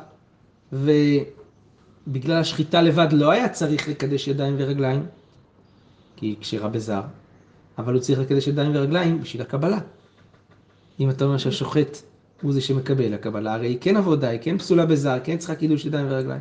ובגלל 0.73 2.41
השחיטה 2.41 2.83
לבד 2.83 3.09
לא 3.13 3.31
היה 3.31 3.49
צריך 3.49 3.89
לקדש 3.89 4.29
ידיים 4.29 4.55
ורגליים, 4.59 5.07
כי 6.17 6.27
היא 6.27 6.37
כשרה 6.41 6.69
בזר, 6.69 7.03
אבל 7.79 7.95
הוא 7.95 8.03
צריך 8.03 8.19
לקדש 8.19 8.47
ידיים 8.47 8.71
ורגליים 8.75 9.21
בשביל 9.21 9.43
הקבלה. 9.43 9.79
אם 11.01 11.11
אתה 11.11 11.25
אומר 11.25 11.39
שהשוחט 11.39 11.99
הוא 12.43 12.53
זה 12.53 12.61
שמקבל 12.61 13.15
הקבלה, 13.15 13.55
הרי 13.55 13.67
היא 13.67 13.79
כן 13.81 13.97
עבודה, 13.97 14.29
היא 14.29 14.41
כן 14.43 14.59
פסולה 14.59 14.87
בזר, 14.87 15.19
כן 15.25 15.39
צריכה 15.39 15.55
קידוש 15.55 15.85
ידיים 15.85 16.07
ורגליים. 16.11 16.41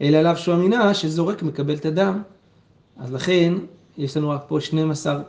אלא 0.00 0.16
עליו 0.16 0.36
שהוא 0.36 0.54
אמינה 0.54 0.94
שזורק 0.94 1.42
מקבל 1.42 1.74
את 1.74 1.84
הדם. 1.84 2.22
אז 2.96 3.12
לכן 3.12 3.54
יש 3.98 4.16
לנו 4.16 4.30
רק 4.30 4.44
פה 4.48 4.60
12 4.60 5.22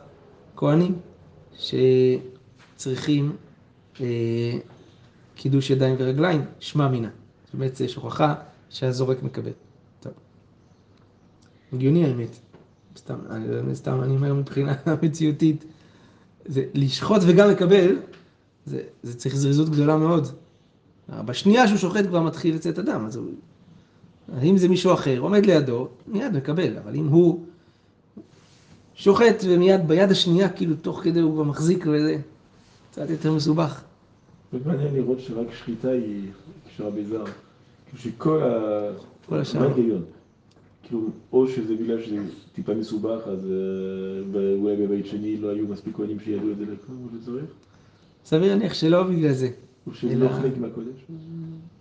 כהנים 0.56 0.98
שצריכים 1.54 3.36
אה, 4.00 4.06
קידוש 5.34 5.70
ידיים 5.70 5.96
ורגליים, 5.98 6.44
שמע 6.60 6.88
מינה. 6.88 7.08
זאת 7.44 7.54
אומרת, 7.54 7.80
יש 7.80 7.94
הוכחה 7.94 8.34
שהזורק 8.70 9.22
מקבל. 9.22 9.50
טוב. 10.00 10.12
הגיוני 11.72 12.04
האמת. 12.04 12.36
סתם, 12.96 13.18
אני, 13.30 13.74
סתם 13.74 14.02
אני 14.02 14.16
אומר 14.16 14.34
מבחינה 14.34 14.74
מציאותית, 15.02 15.64
זה 16.44 16.64
לשחוט 16.74 17.22
וגם 17.26 17.50
לקבל, 17.50 17.96
זה, 18.66 18.82
זה 19.02 19.16
צריך 19.16 19.36
זריזות 19.36 19.68
גדולה 19.68 19.96
מאוד. 19.96 20.28
בשנייה 21.08 21.68
שהוא 21.68 21.78
שוחט 21.78 22.06
כבר 22.06 22.22
מתחיל 22.22 22.54
לצאת 22.54 22.78
הדם, 22.78 23.04
אז 23.06 23.16
הוא... 23.16 23.30
אם 24.42 24.56
זה 24.56 24.68
מישהו 24.68 24.92
אחר, 24.92 25.18
עומד 25.18 25.46
לידו, 25.46 25.88
מיד 26.06 26.32
מקבל, 26.32 26.78
אבל 26.78 26.94
אם 26.94 27.06
הוא 27.06 27.44
שוחט 28.94 29.44
ומיד 29.44 29.88
ביד 29.88 30.10
השנייה, 30.10 30.48
כאילו 30.48 30.76
תוך 30.76 31.00
כדי 31.02 31.20
הוא 31.20 31.32
כבר 31.34 31.42
מחזיק 31.42 31.86
וזה, 31.86 32.16
קצת 32.90 33.10
יותר 33.10 33.32
מסובך. 33.32 33.82
באמת 34.52 34.66
מעניין 34.66 34.94
לראות 34.94 35.20
שרק 35.20 35.46
שחיטה 35.52 35.90
היא 35.90 36.28
קשורה 36.68 36.90
בזר. 36.90 37.24
כאילו 37.24 37.98
שכל 37.98 38.42
ה... 38.42 38.90
כל 39.28 39.38
השאר. 39.38 39.60
מה 39.60 39.66
ההיגיון? 39.66 40.02
כאילו, 40.82 41.08
או 41.32 41.48
שזה 41.48 41.74
בגלל 41.74 42.02
שזה 42.02 42.16
טיפה 42.54 42.74
מסובך, 42.74 43.20
אז 43.26 43.44
אה, 43.44 44.54
אולי 44.58 44.76
בבית 44.76 45.06
שני 45.06 45.36
לא 45.36 45.48
היו 45.48 45.66
מספיק 45.68 45.96
כהנים 45.96 46.20
שידעו 46.20 46.50
את 46.50 46.58
זה 46.58 46.64
כמו 46.86 47.08
שצריך? 47.20 47.44
סביר 48.26 48.54
להניח 48.54 48.74
שלא 48.74 49.02
בגלל 49.02 49.32
זה, 49.32 49.50
או 49.86 49.94
שזה 49.94 50.12
אלא- 50.12 50.26
לא 50.26 50.32
חלק 50.32 50.58
מהקודש? 50.58 51.04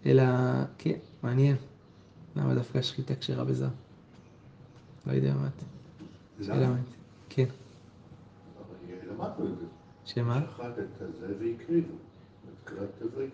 אלא, 0.05 0.23
כן, 0.77 0.93
מעניין. 1.23 1.55
למה 2.35 2.53
דווקא 2.55 2.81
שחיטה 2.81 3.15
כשרה 3.15 3.43
בזר? 3.43 3.67
לא 5.07 5.11
יודע 5.13 5.33
מה 5.33 5.47
את. 5.47 5.63
כן, 7.29 7.45
למדנו 9.09 9.45
את 9.53 9.59
זה. 9.59 9.65
שמה? 10.05 10.41
שחט 10.55 10.63
את 10.79 11.01
הזה 11.01 11.33
והקריבו. 11.39 11.87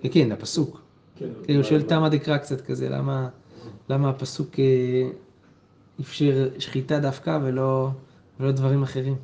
כן, 0.02 0.10
כן, 0.14 0.32
הפסוק. 0.32 0.82
כן. 1.16 1.30
כאילו, 1.44 1.60
הוא 1.60 1.70
שואל 1.70 1.82
מה- 1.82 1.88
תמה 1.88 2.10
דקרא 2.10 2.38
קצת 2.38 2.62
כזה, 2.62 2.90
למה, 2.90 3.30
למה 3.90 4.10
הפסוק 4.10 4.60
אה, 4.60 5.10
אפשר 6.02 6.50
שחיטה 6.60 7.00
דווקא 7.00 7.40
ולא, 7.44 7.90
ולא 8.40 8.52
דברים 8.52 8.84
אחרים. 8.84 9.16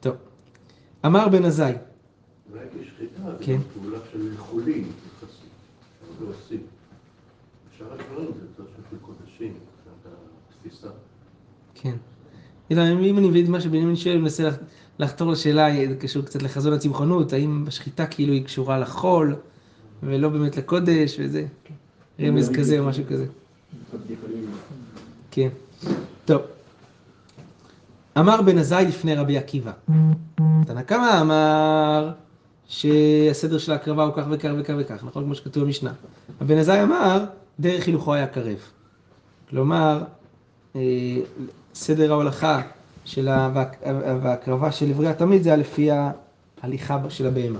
טוב. 0.00 0.16
אמר 1.06 1.28
בן 1.28 1.44
עזאי, 1.44 1.74
אולי 2.52 2.64
כשחיטה 2.84 3.22
זה 3.38 3.44
כן. 3.44 3.58
פעולה 3.74 3.98
של 4.12 4.36
חולין 4.38 4.84
יחסית. 4.84 5.50
אבל 6.18 6.26
לא 6.26 6.32
עושים. 6.44 6.60
שאר 7.78 7.86
הדברים 7.92 8.26
זה 8.40 8.46
יותר 8.58 8.70
של 8.90 8.96
קודשים, 9.02 9.52
מבחינת 9.52 10.14
התפיסה. 10.64 10.88
כן. 11.74 11.96
אלא 12.70 12.82
אם 12.92 13.18
אני 13.18 13.28
מבין 13.28 13.44
את 13.44 13.50
מה 13.50 13.60
שבנימין 13.60 13.96
שואל, 13.96 14.18
מנסה 14.18 14.42
לח- 14.48 14.56
לחתור 14.98 15.30
לשאלה, 15.32 15.68
זה 15.88 15.96
קשור 15.96 16.22
קצת 16.22 16.42
לחזון 16.42 16.72
הצמחונות, 16.72 17.32
האם 17.32 17.64
השחיטה 17.68 18.06
כאילו 18.06 18.32
היא 18.32 18.44
קשורה 18.44 18.78
לחול, 18.78 19.36
ולא 20.02 20.28
באמת 20.28 20.56
לקודש, 20.56 21.16
וזה 21.20 21.46
רמז 22.20 22.50
כזה 22.54 22.78
או 22.80 22.84
משהו 22.84 23.04
כזה. 23.08 23.26
כן. 25.30 25.48
טוב. 26.24 26.42
אמר 28.18 28.42
בן 28.42 28.58
עזאי 28.58 28.84
לפני 28.88 29.14
רבי 29.14 29.38
עקיבא. 29.38 29.72
תנא 30.66 30.82
קמא 30.86 31.20
אמר 31.20 32.12
שהסדר 32.70 33.58
של 33.58 33.72
ההקרבה 33.72 34.04
הוא 34.04 34.12
כך 34.16 34.24
וכך 34.30 34.48
וכך 34.58 34.74
וכך, 34.78 35.04
נכון? 35.04 35.24
כמו 35.24 35.34
שכתוב 35.34 35.64
במשנה. 35.64 35.92
הבן 36.40 36.58
עזאי 36.58 36.82
אמר, 36.82 37.24
דרך 37.60 37.86
הילוכו 37.86 38.14
היה 38.14 38.26
קרב. 38.26 38.58
כלומר, 39.50 40.02
אה, 40.76 40.80
סדר 41.74 42.12
ההולכה 42.12 42.60
של 43.04 43.28
ה- 43.28 43.50
והק- 43.54 43.82
וההקרבה 44.22 44.72
של 44.72 44.90
עברי 44.90 45.08
התמיד 45.08 45.42
זה 45.42 45.48
היה 45.48 45.56
לפי 45.56 45.88
ההליכה 46.62 46.98
של 47.08 47.26
הבהמה. 47.26 47.58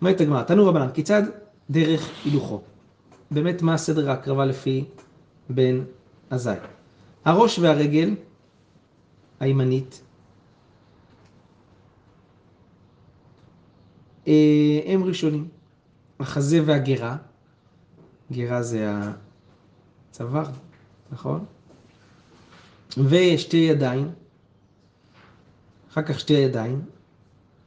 אומרת 0.00 0.20
הגמרא, 0.20 0.42
תנו 0.42 0.66
רבנן, 0.66 0.88
כיצד 0.94 1.22
דרך 1.70 2.08
הילוכו? 2.24 2.60
באמת 3.30 3.62
מה 3.62 3.76
סדר 3.78 4.10
ההקרבה 4.10 4.44
לפי 4.44 4.84
בן 5.50 5.80
עזאי? 6.30 6.56
הראש 7.24 7.58
והרגל 7.58 8.14
הימנית 9.40 10.00
הם 14.86 15.04
ראשונים. 15.04 15.48
החזה 16.20 16.62
והגרה, 16.66 17.16
גרה 18.32 18.62
זה 18.62 18.90
הצוואר, 20.10 20.50
נכון? 21.12 21.44
ושתי 22.96 23.56
ידיים, 23.56 24.10
אחר 25.90 26.02
כך 26.02 26.20
שתי 26.20 26.32
ידיים, 26.32 26.82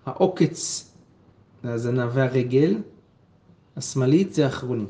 העוקץ 0.05 0.91
זה 1.63 1.73
הזנב 1.73 2.09
והרגל, 2.13 2.77
השמאלית 3.77 4.33
זה 4.33 4.45
האחרונים. 4.45 4.87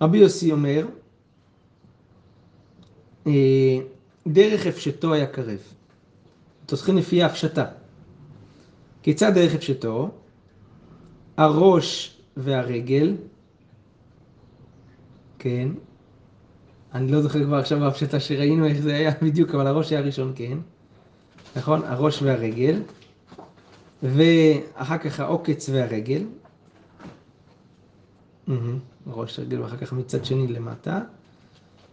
רבי 0.00 0.18
יוסי 0.18 0.52
אומר, 0.52 0.86
אה, 3.26 3.78
דרך 4.26 4.66
הפשטו 4.66 5.14
היה 5.14 5.26
קרב. 5.26 5.58
תוסכים 6.66 6.96
לפי 6.96 7.22
ההפשטה. 7.22 7.81
כיצד 9.02 9.34
דרך 9.34 9.54
הפשטו? 9.54 10.10
הראש 11.36 12.18
והרגל, 12.36 13.16
כן, 15.38 15.68
אני 16.94 17.12
לא 17.12 17.22
זוכר 17.22 17.44
כבר 17.44 17.56
עכשיו 17.56 17.80
בהפשטה 17.80 18.20
שראינו 18.20 18.66
איך 18.66 18.80
זה 18.80 18.94
היה 18.94 19.10
בדיוק, 19.22 19.54
אבל 19.54 19.66
הראש 19.66 19.92
היה 19.92 20.00
ראשון 20.00 20.32
כן. 20.36 20.58
נכון? 21.56 21.84
הראש 21.84 22.22
והרגל. 22.22 22.82
ואחר 24.02 24.98
כך 24.98 25.20
העוקץ 25.20 25.68
והרגל. 25.68 26.24
ראש, 29.06 29.38
רגל, 29.38 29.60
ואחר 29.60 29.76
כך 29.76 29.92
מצד 29.92 30.24
שני 30.24 30.46
למטה. 30.46 31.00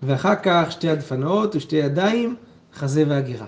ואחר 0.03 0.35
כך 0.43 0.71
שתי 0.71 0.89
הדפנות 0.89 1.55
ושתי 1.55 1.75
ידיים, 1.75 2.35
חזה 2.73 3.03
והגירה. 3.07 3.45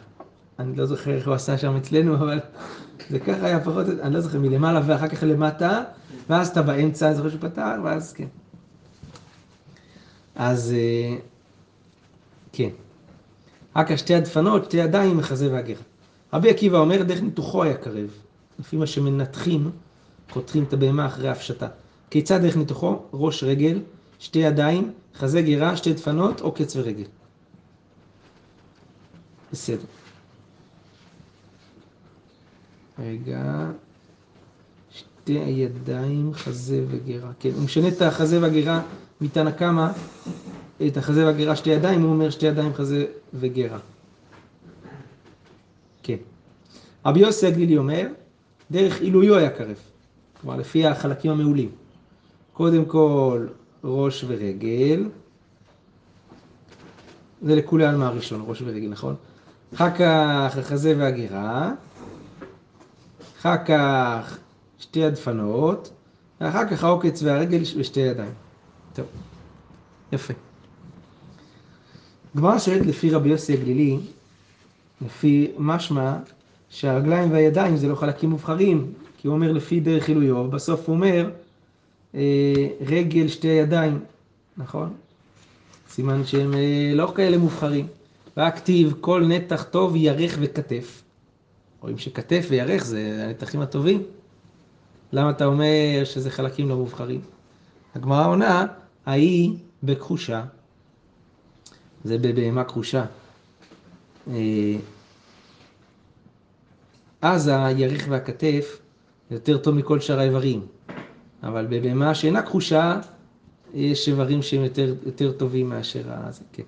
אני 0.61 0.75
לא 0.75 0.85
זוכר 0.85 1.11
איך 1.11 1.27
הוא 1.27 1.35
עשה 1.35 1.57
שם 1.57 1.75
אצלנו, 1.75 2.15
אבל 2.15 2.39
זה 3.09 3.19
ככה 3.19 3.45
היה 3.45 3.59
פחות, 3.59 3.85
אני 4.01 4.13
לא 4.13 4.21
זוכר, 4.21 4.39
מלמעלה 4.39 4.81
ואחר 4.85 5.07
כך 5.07 5.23
למטה, 5.23 5.83
ואז 6.29 6.47
אתה 6.47 6.61
באמצע, 6.61 7.13
זוכר 7.13 7.29
שהוא 7.29 7.41
פתר, 7.41 7.81
ואז 7.83 8.13
כן. 8.13 8.27
אז 10.35 10.73
אה, 10.77 11.17
כן. 12.53 12.69
אחר 13.73 13.83
כך 13.83 13.97
שתי 13.97 14.15
הדפנות, 14.15 14.65
שתי 14.65 14.77
ידיים, 14.77 15.17
מחזה 15.17 15.53
והגירה. 15.53 15.81
רבי 16.33 16.49
עקיבא 16.49 16.77
אומר, 16.77 17.03
דרך 17.03 17.21
ניתוחו 17.21 17.63
היה 17.63 17.77
קרב. 17.77 18.09
לפי 18.59 18.77
מה 18.77 18.87
שמנתחים, 18.87 19.71
חותכים 20.29 20.63
את 20.63 20.73
הבהמה 20.73 21.05
אחרי 21.05 21.29
הפשטה. 21.29 21.67
כיצד 22.09 22.41
דרך 22.41 22.57
ניתוחו? 22.57 22.99
ראש 23.13 23.43
רגל, 23.43 23.79
שתי 24.19 24.39
ידיים, 24.39 24.91
חזה 25.15 25.41
גירה, 25.41 25.77
שתי 25.77 25.93
דפנות, 25.93 26.41
עוקץ 26.41 26.75
ורגל. 26.75 27.05
בסדר. 29.51 30.00
רגע. 33.03 33.71
שתי 34.91 35.39
הידיים, 35.39 36.33
חזה 36.33 36.83
וגירה. 36.89 37.31
כן, 37.39 37.49
הוא 37.55 37.63
משנה 37.63 37.87
את 37.87 38.01
החזה 38.01 38.41
והגירה 38.41 38.81
מתנא 39.21 39.51
קמא, 39.51 39.87
את 40.87 40.97
החזה 40.97 41.25
והגירה 41.25 41.55
שתי 41.55 41.69
ידיים, 41.69 42.01
הוא 42.01 42.11
אומר 42.11 42.29
שתי 42.29 42.45
ידיים, 42.45 42.73
חזה 42.73 43.05
וגירה. 43.33 43.79
כן. 46.03 46.15
רבי 47.05 47.19
יוסי 47.19 47.47
הגלילי 47.47 47.77
אומר, 47.77 48.07
דרך 48.71 49.01
עילויו 49.01 49.35
היה 49.35 49.49
קרב. 49.49 49.77
כלומר, 50.41 50.57
לפי 50.57 50.85
החלקים 50.85 51.31
המעולים. 51.31 51.69
קודם 52.53 52.85
כל, 52.85 53.47
ראש 53.83 54.25
ורגל. 54.27 55.09
זה 57.41 57.55
לכולי 57.55 57.85
עלמא 57.85 58.03
הראשון, 58.05 58.43
ראש 58.47 58.61
ורגל, 58.61 58.87
נכון? 58.87 59.15
אחר 59.73 59.91
כך 59.91 60.57
החזה 60.57 60.95
והגירה. 60.97 61.71
אחר 63.41 63.65
כך 63.65 64.37
שתי 64.79 65.03
הדפנות. 65.03 65.91
ואחר 66.41 66.67
כך 66.67 66.83
העוקץ 66.83 67.23
והרגל 67.23 67.61
ושתי 67.77 67.99
ידיים. 67.99 68.33
טוב, 68.93 69.05
יפה. 70.11 70.33
גמרא 72.37 72.59
שואלת 72.59 72.85
לפי 72.85 73.09
רבי 73.09 73.29
יוסי 73.29 73.53
הגלילי, 73.53 73.97
לפי 75.05 75.51
משמע 75.57 76.17
שהרגליים 76.69 77.31
והידיים 77.31 77.77
זה 77.77 77.87
לא 77.87 77.95
חלקים 77.95 78.29
מובחרים, 78.29 78.93
כי 79.17 79.27
הוא 79.27 79.35
אומר 79.35 79.51
לפי 79.51 79.79
דרך 79.79 80.07
עילויו, 80.07 80.49
בסוף 80.49 80.87
הוא 80.87 80.95
אומר 80.95 81.29
אה, 82.15 82.67
רגל 82.81 83.27
שתי 83.27 83.47
ידיים, 83.47 83.99
נכון? 84.57 84.93
סימן 85.89 86.25
שהם 86.25 86.53
אה, 86.53 86.91
לא 86.95 87.13
כאלה 87.15 87.37
מובחרים. 87.37 87.87
והכתיב 88.37 88.93
כל 89.01 89.25
נתח 89.27 89.63
טוב 89.63 89.95
ירך 89.95 90.37
וכתף. 90.39 91.01
רואים 91.81 91.97
שכתף 91.97 92.45
וירך 92.49 92.85
זה 92.85 93.23
הנתחים 93.25 93.61
הטובים. 93.61 94.03
למה 95.13 95.29
אתה 95.29 95.45
אומר 95.45 96.01
שזה 96.03 96.29
חלקים 96.29 96.69
לא 96.69 96.75
מובחרים? 96.75 97.21
הגמרא 97.95 98.27
עונה, 98.27 98.65
ההיא 99.05 99.53
בכחושה, 99.83 100.43
זה 102.03 102.17
בבהמה 102.17 102.63
כחושה. 102.63 103.05
אה, 104.27 104.75
אז 107.21 107.51
הירך 107.53 108.05
והכתף 108.09 108.79
יותר 109.31 109.57
טוב 109.57 109.75
מכל 109.75 109.99
שאר 109.99 110.19
האיברים. 110.19 110.65
אבל 111.43 111.67
בבהמה 111.69 112.15
שאינה 112.15 112.41
כחושה, 112.41 112.99
יש 113.73 114.07
איברים 114.07 114.41
שהם 114.41 114.63
יותר, 114.63 114.95
יותר 115.05 115.31
טובים 115.31 115.69
מאשר, 115.69 116.03
הזה, 116.07 116.43
כן, 116.53 116.63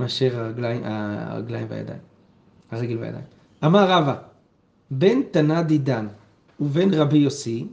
מאשר 0.00 0.40
הרגליים, 0.40 0.82
הרגליים 0.84 1.66
והידיים, 1.70 2.00
הרגל 2.70 2.98
והידיים. 2.98 3.33
אמר 3.64 3.90
רבא, 3.90 4.14
בין 4.90 5.22
תנא 5.30 5.62
דידן 5.62 6.06
ובין 6.60 6.94
רבי 6.94 7.18
יוסי, 7.18 7.66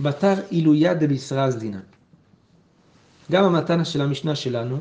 בתר 0.00 0.34
עילויה 0.50 0.94
דביסרז 0.94 1.56
דינן. 1.56 1.80
גם 3.32 3.44
המתנה 3.44 3.84
של 3.84 4.00
המשנה 4.00 4.34
שלנו, 4.34 4.80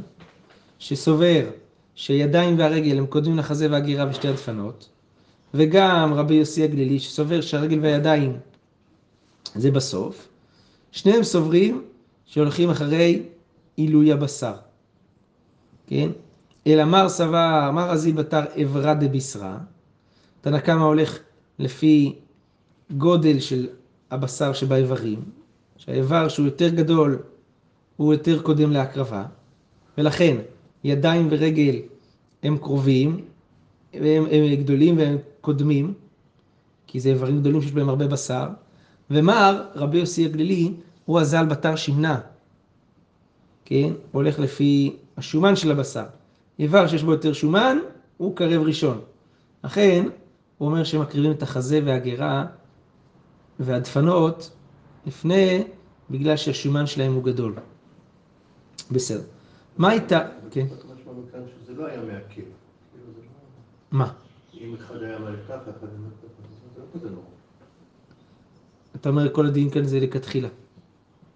שסובר 0.79 1.45
שידיים 1.95 2.59
והרגל 2.59 2.97
הם 2.97 3.05
קודמים 3.05 3.38
לחזה 3.38 3.71
והגירה 3.71 4.09
ושתי 4.09 4.27
הדפנות, 4.27 4.89
וגם 5.53 6.13
רבי 6.13 6.33
יוסי 6.33 6.63
הגלילי 6.63 6.99
שסובר 6.99 7.41
שהרגל 7.41 7.79
והידיים 7.81 8.38
זה 9.55 9.71
בסוף, 9.71 10.27
שניהם 10.91 11.23
סוברים 11.23 11.83
שהולכים 12.25 12.69
אחרי 12.69 13.23
עילוי 13.75 14.12
הבשר, 14.12 14.53
כן? 15.88 16.09
אלא 16.67 16.85
מר 16.85 17.09
סבר, 17.09 17.71
מר 17.73 17.91
אזיל 17.91 18.15
בתר 18.15 18.43
אברה 18.63 18.93
דבישרה, 18.93 19.57
תנא 20.41 20.60
קמא 20.60 20.84
הולך 20.84 21.19
לפי 21.60 22.15
גודל 22.97 23.39
של 23.39 23.67
הבשר 24.12 24.54
שבאיברים, 24.54 25.19
שהאיבר 25.78 26.28
שהוא 26.28 26.45
יותר 26.45 26.69
גדול 26.69 27.19
הוא 27.97 28.13
יותר 28.13 28.41
קודם 28.41 28.71
להקרבה, 28.71 29.25
ולכן 29.97 30.38
ידיים 30.84 31.28
ורגל 31.32 31.75
הם 32.43 32.58
קרובים, 32.58 33.25
הם, 33.93 34.25
הם 34.32 34.56
גדולים 34.56 34.97
והם 34.97 35.17
קודמים, 35.41 35.93
כי 36.88 36.99
זה 36.99 37.10
איברים 37.10 37.39
גדולים 37.39 37.62
שיש 37.62 37.71
בהם 37.71 37.89
הרבה 37.89 38.08
בשר, 38.08 38.47
ומר, 39.10 39.63
רבי 39.75 39.97
יוסי 39.97 40.25
הגלילי, 40.25 40.73
הוא 41.06 41.19
הזל 41.19 41.45
בתר 41.45 41.75
שמנה, 41.75 42.19
כן? 43.65 43.93
הולך 44.12 44.39
לפי 44.39 44.95
השומן 45.17 45.56
של 45.56 45.71
הבשר. 45.71 46.06
איבר 46.60 46.88
שיש 46.88 47.04
בו 47.04 47.12
יותר 47.12 47.34
שומן, 47.34 47.78
הוא 48.17 48.36
קרב 48.36 48.62
ראשון. 48.62 49.02
לכן, 49.63 50.06
הוא 50.59 50.69
אומר 50.69 50.83
שמקריבים 50.83 51.31
את 51.31 51.43
החזה 51.43 51.79
והגרה 51.85 52.45
והדפנות 53.59 54.51
לפני, 55.05 55.63
בגלל 56.09 56.37
שהשומן 56.37 56.87
שלהם 56.87 57.13
הוא 57.13 57.23
גדול. 57.23 57.55
בסדר. 58.91 59.21
מה 59.77 59.89
הייתה... 59.89 60.19
כן. 60.51 60.65
לא 61.77 61.85
היה 61.85 62.01
מעכב. 62.01 62.41
מה? 63.91 64.13
אם 64.53 64.75
אחד 64.75 65.03
היה 65.03 65.19
מלא 65.19 65.37
ככה, 65.47 65.55
אחד 65.55 65.87
היה 65.87 65.99
מלא 65.99 66.09
ככה, 66.91 66.99
זה 66.99 67.09
לא. 67.09 67.21
אתה 68.95 69.09
אומר 69.09 69.33
כל 69.33 69.45
הדין 69.45 69.69
כאן 69.69 69.83
זה 69.83 69.99
לכתחילה, 69.99 70.49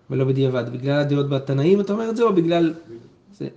ולא 0.09 0.25
בדיעבד. 0.25 0.69
בגלל 0.73 0.99
הדעות 0.99 1.29
בתנאים 1.29 1.81
אתה 1.81 1.93
אומר 1.93 2.09
את 2.09 2.15
זה, 2.15 2.23
או 2.23 2.33
בגלל... 2.33 2.73
זה, 3.33 3.49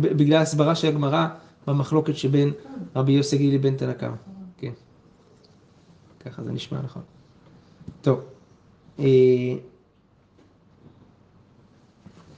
בגלל 0.00 0.42
הסברה 0.42 0.74
של 0.74 0.88
הגמרא 0.88 1.26
במחלוקת 1.66 2.16
שבין 2.16 2.52
רבי 2.96 3.12
יוסי 3.12 3.38
גילי 3.38 3.58
לבין 3.58 3.76
תנא 3.76 3.92
קמא. 3.92 4.16
כן. 4.56 4.72
ככה 6.26 6.42
זה 6.42 6.52
נשמע 6.52 6.82
נכון. 6.82 7.02
טוב. 8.02 8.20
אה, 8.98 9.04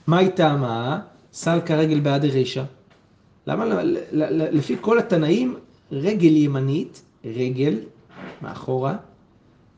מה 0.06 0.18
היא 0.18 0.28
טעמה? 0.28 1.00
סל 1.32 1.60
כרגל 1.66 2.00
בעד 2.00 2.24
הרישא. 2.24 2.64
למה? 3.46 3.82
לפי 4.52 4.76
כל 4.80 4.98
התנאים, 4.98 5.56
רגל 5.92 6.36
ימנית, 6.36 7.02
רגל, 7.24 7.78
מאחורה, 8.42 8.96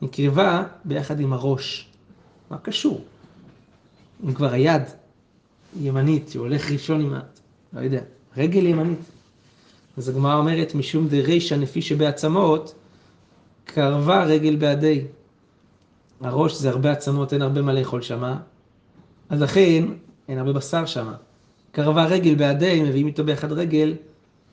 נקרבה 0.01 0.63
ביחד 0.85 1.19
עם 1.19 1.33
הראש. 1.33 1.89
מה 2.49 2.57
קשור? 2.57 3.01
אם 4.25 4.33
כבר 4.33 4.51
היד 4.51 4.81
ימנית, 5.79 6.29
שהולך 6.29 6.71
ראשון 6.71 7.01
עם 7.01 7.13
ה... 7.13 7.19
לא 7.73 7.79
יודע, 7.79 8.01
רגל 8.37 8.65
ימנית. 8.65 8.99
אז 9.97 10.09
הגמרא 10.09 10.35
אומרת, 10.35 10.75
משום 10.75 11.07
דרישא 11.07 11.55
נפי 11.55 11.81
שבעצמות, 11.81 12.73
קרבה 13.65 14.23
רגל 14.23 14.55
בעדי. 14.55 15.05
הראש 16.21 16.53
זה 16.53 16.69
הרבה 16.69 16.91
עצמות, 16.91 17.33
אין 17.33 17.41
הרבה 17.41 17.61
מה 17.61 17.73
לאכול 17.73 18.01
שמה, 18.01 18.37
אז 19.29 19.41
לכן 19.41 19.83
אין 20.27 20.37
הרבה 20.37 20.53
בשר 20.53 20.85
שמה. 20.85 21.15
קרבה 21.71 22.05
רגל 22.05 22.35
בעדי, 22.35 22.83
מביאים 22.83 23.07
איתו 23.07 23.23
ביחד 23.23 23.51
רגל, 23.51 23.95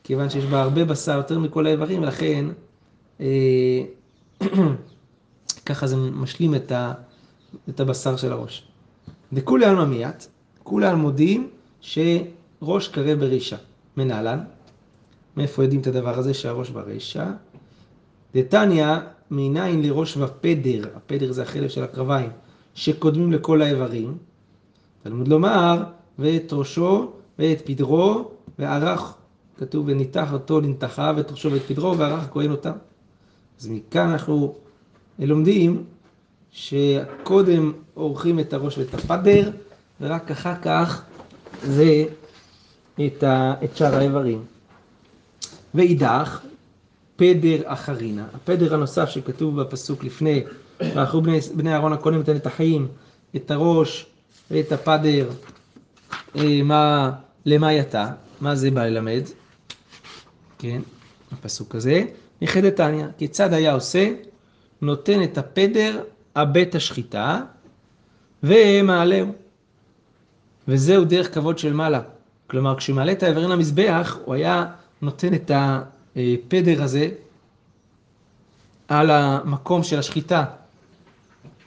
כיוון 0.04 0.30
שיש 0.30 0.44
בה 0.44 0.62
הרבה 0.62 0.84
בשר 0.84 1.16
יותר 1.16 1.38
מכל 1.38 1.66
האיברים, 1.66 2.02
ולכן 2.02 2.44
אה, 3.20 3.84
ככה 5.66 5.86
זה 5.86 5.96
משלים 5.96 6.54
את, 6.54 6.72
ה, 6.72 6.92
את 7.68 7.80
הבשר 7.80 8.16
של 8.16 8.32
הראש. 8.32 8.68
דכולי 9.32 9.66
עלמא 9.66 9.84
מיית, 9.84 10.28
כולי 10.62 10.86
על 10.86 10.96
מודים 10.96 11.50
שראש 11.80 12.88
קרב 12.88 13.18
ברישה. 13.18 13.56
מנהלן, 13.96 14.38
מאיפה 15.36 15.62
יודעים 15.62 15.80
את 15.80 15.86
הדבר 15.86 16.18
הזה 16.18 16.34
שהראש 16.34 16.70
ברישה? 16.70 17.32
דתניא, 18.38 18.86
מניין 19.30 19.82
לראש 19.82 20.16
ופדר, 20.16 20.82
הפדר 20.96 21.32
זה 21.32 21.42
החלק 21.42 21.68
של 21.70 21.84
הקרביים, 21.84 22.30
שקודמים 22.74 23.32
לכל 23.32 23.62
האיברים. 23.62 24.18
תלמוד 25.02 25.28
לומר, 25.28 25.84
ואת 26.18 26.52
ראשו 26.52 27.12
ואת 27.38 27.62
פדרו, 27.64 28.30
וערך, 28.58 29.14
כתוב 29.58 29.84
וניתח 29.88 30.32
אותו 30.32 30.60
לנתחה, 30.60 31.12
ואת 31.16 31.30
ראשו 31.30 31.52
ואת 31.52 31.62
פדרו, 31.62 31.98
וערך 31.98 32.24
הכהן 32.24 32.50
אותם. 32.50 32.72
אז 33.60 33.68
מכאן 33.68 34.08
אנחנו 34.08 34.54
לומדים 35.18 35.84
שקודם 36.50 37.72
עורכים 37.94 38.40
את 38.40 38.52
הראש 38.52 38.78
ואת 38.78 38.94
הפדר, 38.94 39.50
ורק 40.00 40.30
אחר 40.30 40.54
כך 40.62 41.02
זה 41.62 42.04
את, 43.06 43.22
ה, 43.22 43.54
את 43.64 43.76
שאר 43.76 43.94
האיברים. 43.94 44.44
ואידך, 45.74 46.40
פדר 47.18 47.62
אחרינה. 47.64 48.26
הפדר 48.34 48.74
הנוסף 48.74 49.08
שכתוב 49.08 49.60
בפסוק 49.60 50.04
לפני, 50.04 50.42
ואחרו 50.80 51.20
בני, 51.20 51.40
בני 51.54 51.72
אהרון 51.72 51.92
נותן 52.12 52.36
את 52.36 52.46
החיים, 52.46 52.88
את 53.36 53.50
הראש 53.50 54.06
ואת 54.50 54.72
הפדר, 54.72 55.30
אה, 56.36 56.62
מה, 56.62 57.12
למה 57.46 57.72
יתה, 57.72 58.10
מה 58.40 58.54
זה 58.54 58.70
בא 58.70 58.84
ללמד, 58.84 59.22
כן, 60.58 60.80
הפסוק 61.32 61.74
הזה. 61.74 62.04
נכד 62.42 62.70
תניא, 62.70 63.06
כיצד 63.18 63.52
היה 63.52 63.72
עושה? 63.72 64.08
נותן 64.82 65.22
את 65.22 65.38
הפדר 65.38 66.02
הבית 66.36 66.74
השחיטה 66.74 67.40
ומעלהו. 68.42 69.32
וזהו 70.68 71.04
דרך 71.04 71.34
כבוד 71.34 71.58
של 71.58 71.72
מעלה. 71.72 72.00
כלומר, 72.46 72.76
כשמעלה 72.76 73.12
את 73.12 73.22
האיברים 73.22 73.48
למזבח, 73.48 74.18
הוא 74.24 74.34
היה 74.34 74.66
נותן 75.02 75.34
את 75.34 75.50
הפדר 76.18 76.82
הזה 76.82 77.08
על 78.88 79.10
המקום 79.10 79.82
של 79.82 79.98
השחיטה 79.98 80.44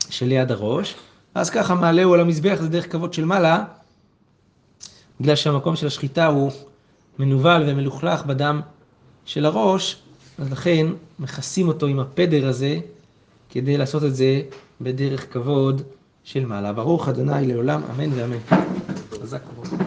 שליד 0.09 0.51
הראש, 0.51 0.95
אז 1.35 1.49
ככה 1.49 1.75
מעלהו 1.75 2.13
על 2.13 2.19
המזבח, 2.19 2.57
זה 2.61 2.69
דרך 2.69 2.91
כבוד 2.91 3.13
של 3.13 3.25
מעלה, 3.25 3.63
בגלל 5.19 5.35
שהמקום 5.35 5.75
של 5.75 5.87
השחיטה 5.87 6.25
הוא 6.25 6.51
מנוול 7.19 7.63
ומלוכלך 7.67 8.25
בדם 8.25 8.61
של 9.25 9.45
הראש, 9.45 10.01
אז 10.37 10.51
לכן 10.51 10.87
מכסים 11.19 11.67
אותו 11.67 11.85
עם 11.85 11.99
הפדר 11.99 12.47
הזה, 12.47 12.79
כדי 13.49 13.77
לעשות 13.77 14.03
את 14.03 14.15
זה 14.15 14.41
בדרך 14.81 15.33
כבוד 15.33 15.81
של 16.23 16.45
מעלה. 16.45 16.73
ברוך 16.73 17.09
אדוני 17.09 17.47
לעולם, 17.47 17.81
אמן 17.91 18.13
ואמן. 18.13 18.37
חזק 19.21 19.41
וברוך. 19.51 19.80